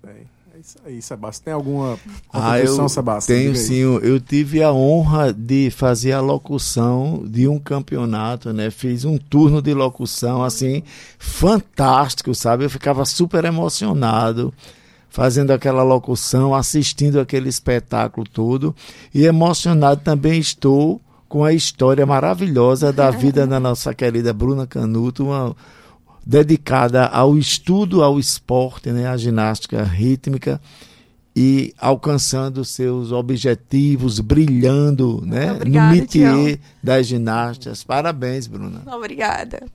[0.04, 0.35] É
[0.66, 1.44] isso aí, Sebastião.
[1.46, 2.00] Tem alguma
[2.34, 3.38] ah, eu Sebastião?
[3.38, 3.82] Tenho sim.
[3.82, 8.72] Eu tive a honra de fazer a locução de um campeonato, né?
[8.72, 10.82] Fiz um turno de locução, assim,
[11.20, 12.66] fantástico, sabe?
[12.66, 14.52] Eu ficava super emocionado
[15.08, 18.76] fazendo aquela locução, assistindo aquele espetáculo todo.
[19.14, 21.00] E emocionado também estou
[21.30, 25.56] com a história maravilhosa da vida da nossa querida Bruna Canuto, uma,
[26.26, 30.60] dedicada ao estudo ao esporte, né, à ginástica rítmica
[31.36, 37.84] e alcançando seus objetivos, brilhando né, Obrigada, no métier das ginastas.
[37.84, 38.82] Parabéns, Bruna.
[38.88, 39.68] Obrigada.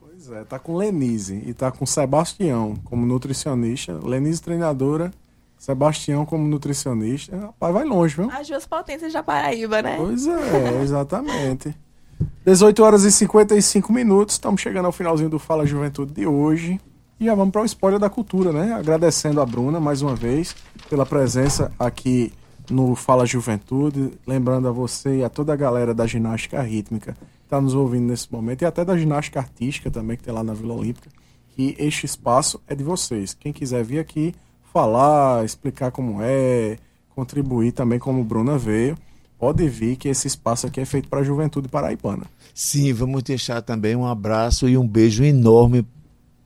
[0.00, 5.12] Pois é, tá com Lenise e tá com Sebastião como nutricionista, Lenise treinadora,
[5.58, 7.36] Sebastião como nutricionista.
[7.36, 8.30] Rapaz, vai longe, viu?
[8.30, 9.96] As duas potências da Paraíba, né?
[9.96, 11.74] Pois é, exatamente.
[12.44, 16.80] 18 horas e 55 minutos, estamos chegando ao finalzinho do Fala Juventude de hoje.
[17.20, 18.72] E já vamos para o spoiler da cultura, né?
[18.72, 20.56] Agradecendo a Bruna mais uma vez
[20.90, 22.32] pela presença aqui
[22.68, 24.12] no Fala Juventude.
[24.26, 28.32] Lembrando a você e a toda a galera da ginástica rítmica está nos ouvindo nesse
[28.32, 31.10] momento e até da ginástica artística também, que tem lá na Vila Olímpica,
[31.50, 33.34] que este espaço é de vocês.
[33.34, 34.34] Quem quiser vir aqui
[34.72, 36.78] falar, explicar como é,
[37.14, 38.96] contribuir também como Bruna veio,
[39.42, 42.26] pode vir que esse espaço aqui é feito para a juventude paraibana.
[42.54, 45.84] Sim, vamos deixar também um abraço e um beijo enorme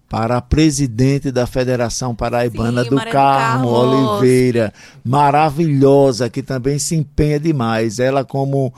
[0.09, 4.73] para a presidente da Federação Paraibana Sim, do Carmo Oliveira,
[5.05, 7.99] maravilhosa, que também se empenha demais.
[7.99, 8.73] Ela como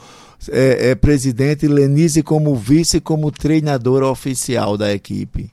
[0.49, 5.49] é, é presidente, Lenise como vice, como treinadora oficial da equipe.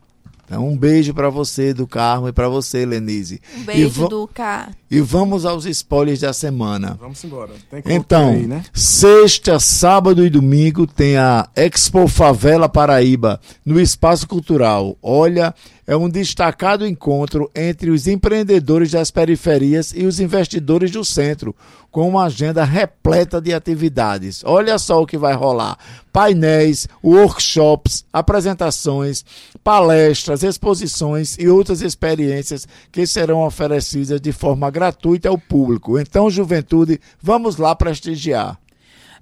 [0.47, 3.41] Então, um beijo para você do Carmo e para você, Lenise.
[3.57, 4.71] Um beijo, do Car.
[4.89, 6.97] E vamos aos spoilers da semana.
[7.01, 7.51] Vamos embora.
[7.85, 8.63] então, aí, né?
[8.73, 14.97] sexta, sábado e domingo tem a Expo Favela Paraíba no Espaço Cultural.
[15.03, 15.53] Olha,
[15.87, 21.55] é um destacado encontro entre os empreendedores das periferias e os investidores do centro,
[21.91, 24.43] com uma agenda repleta de atividades.
[24.45, 25.79] Olha só o que vai rolar:
[26.13, 29.25] painéis, workshops, apresentações,
[29.63, 35.99] palestras, exposições e outras experiências que serão oferecidas de forma gratuita ao público.
[35.99, 38.59] Então, juventude, vamos lá prestigiar.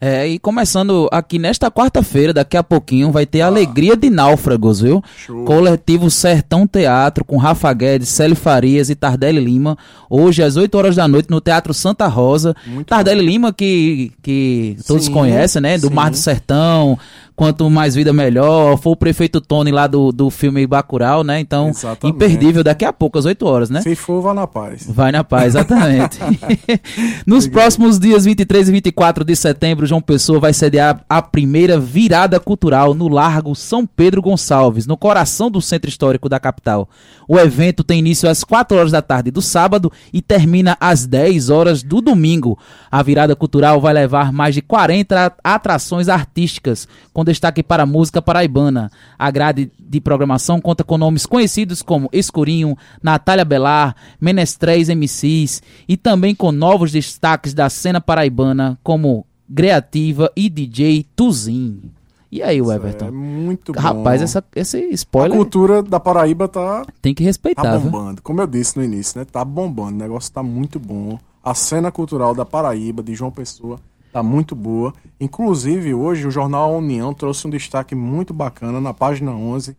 [0.06, 3.46] É, e começando aqui nesta quarta-feira, daqui a pouquinho, vai ter ah.
[3.46, 5.02] Alegria de Náufragos, viu?
[5.16, 5.46] Show.
[5.46, 9.78] Coletivo Sertão Teatro, com Rafa Guedes, Célio Farias e Tardelli Lima,
[10.10, 12.54] hoje às 8 horas da noite no Teatro Santa Rosa.
[12.66, 13.30] Muito Tardelli bom.
[13.30, 15.78] Lima, que, que todos sim, conhecem, né?
[15.78, 15.94] Do sim.
[15.94, 16.98] Mar do Sertão,
[17.36, 21.40] Quanto Mais Vida Melhor, foi o prefeito Tony lá do, do filme Bacurau, né?
[21.40, 22.14] Então, exatamente.
[22.14, 23.82] imperdível daqui a pouco, às 8 horas, né?
[23.82, 24.86] Se for, vai na paz.
[24.88, 26.18] Vai na paz, exatamente.
[27.26, 32.38] Nos próximos dias 23 e 24 de setembro, João Pessoa vai sediar a primeira virada
[32.38, 36.88] cultural no Largo São Pedro Gonçalves, no coração do centro histórico da capital.
[37.26, 41.50] O evento tem início às 4 horas da tarde do sábado e termina às 10
[41.50, 42.56] horas do domingo.
[42.88, 48.20] A virada cultural vai levar mais de 40 atrações artísticas, com destaque para a música
[48.20, 48.90] paraibana.
[49.18, 55.96] A grade de programação conta com nomes conhecidos como Escurinho, Natália Belar, Menestréis MCs e
[55.96, 61.90] também com novos destaques da cena paraibana como Creativa e DJ Tuzin.
[62.34, 63.06] E aí, Everton?
[63.06, 63.78] É muito bom.
[63.78, 65.32] Rapaz, essa, esse spoiler.
[65.32, 66.84] A cultura da Paraíba tá.
[67.00, 67.62] Tem que respeitar.
[67.62, 68.20] Tá bombando.
[68.22, 69.24] Como eu disse no início, né?
[69.24, 69.94] Tá bombando.
[69.94, 71.16] O negócio tá muito bom.
[71.44, 73.78] A cena cultural da Paraíba, de João Pessoa,
[74.14, 74.94] tá muito boa.
[75.20, 79.76] Inclusive, hoje o jornal União trouxe um destaque muito bacana na página 11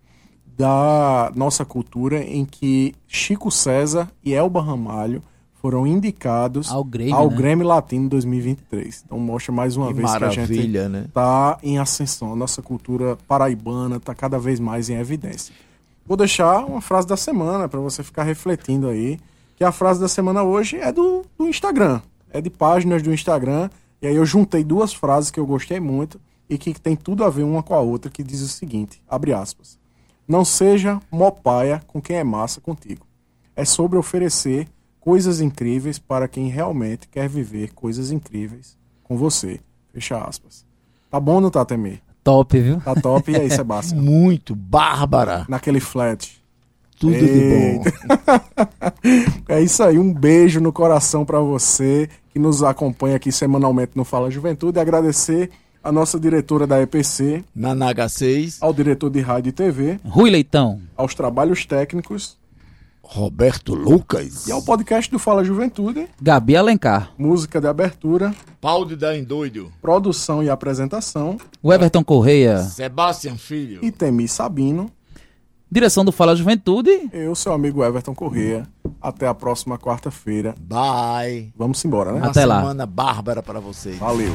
[0.57, 5.23] da nossa cultura, em que Chico César e Elba Ramalho
[5.53, 7.37] foram indicados Ao Grêmio, ao né?
[7.37, 9.03] Grêmio Latino 2023.
[9.05, 11.05] Então mostra mais uma Que vez que a gente maravilha, né?
[11.13, 12.33] tá em ascensão.
[12.33, 15.55] A nossa cultura paraibana tá cada vez mais em evidência.
[16.05, 19.17] Vou deixar uma frase da semana para você ficar refletindo aí.
[19.55, 22.01] Que a frase da semana hoje é do, do Instagram.
[22.29, 23.69] É de páginas do Instagram.
[24.05, 27.29] E aí eu juntei duas frases que eu gostei muito e que tem tudo a
[27.31, 29.79] ver uma com a outra, que diz o seguinte, abre aspas.
[30.27, 33.03] Não seja mopaia com quem é massa contigo.
[33.55, 34.67] É sobre oferecer
[34.99, 39.59] coisas incríveis para quem realmente quer viver coisas incríveis com você.
[39.91, 40.63] Fecha aspas.
[41.09, 41.99] Tá bom, não tá, Temer?
[42.23, 42.79] Top, viu?
[42.81, 43.31] Tá top.
[43.31, 43.99] E aí, Sebastião?
[43.99, 45.47] Muito bárbara.
[45.49, 46.39] Naquele flat.
[46.99, 47.83] Tudo de bom.
[49.49, 54.03] É isso aí, um beijo no coração pra você que nos acompanha aqui semanalmente no
[54.03, 54.77] Fala Juventude.
[54.77, 55.49] Agradecer
[55.81, 60.29] a nossa diretora da EPC, Na Naga 6, ao diretor de rádio e TV, Rui
[60.29, 60.81] Leitão.
[60.97, 62.37] aos trabalhos técnicos
[63.01, 64.47] Roberto Lucas.
[64.47, 67.13] e ao podcast do Fala Juventude, Gabi Alencar.
[67.17, 69.71] música de abertura, Pau de dar em doido.
[69.81, 72.63] produção e apresentação, O Everton Correia.
[72.63, 73.79] Sebastião Filho.
[73.81, 74.91] e Temi Sabino.
[75.71, 77.09] Direção do Fala Juventude.
[77.11, 78.67] Eu, seu amigo Everton Corrêa.
[79.01, 80.55] Até a próxima quarta-feira.
[80.59, 81.51] Bye.
[81.57, 82.19] Vamos embora, né?
[82.19, 82.59] Uma Até lá.
[82.61, 83.97] semana bárbara para vocês.
[83.97, 84.31] Valeu.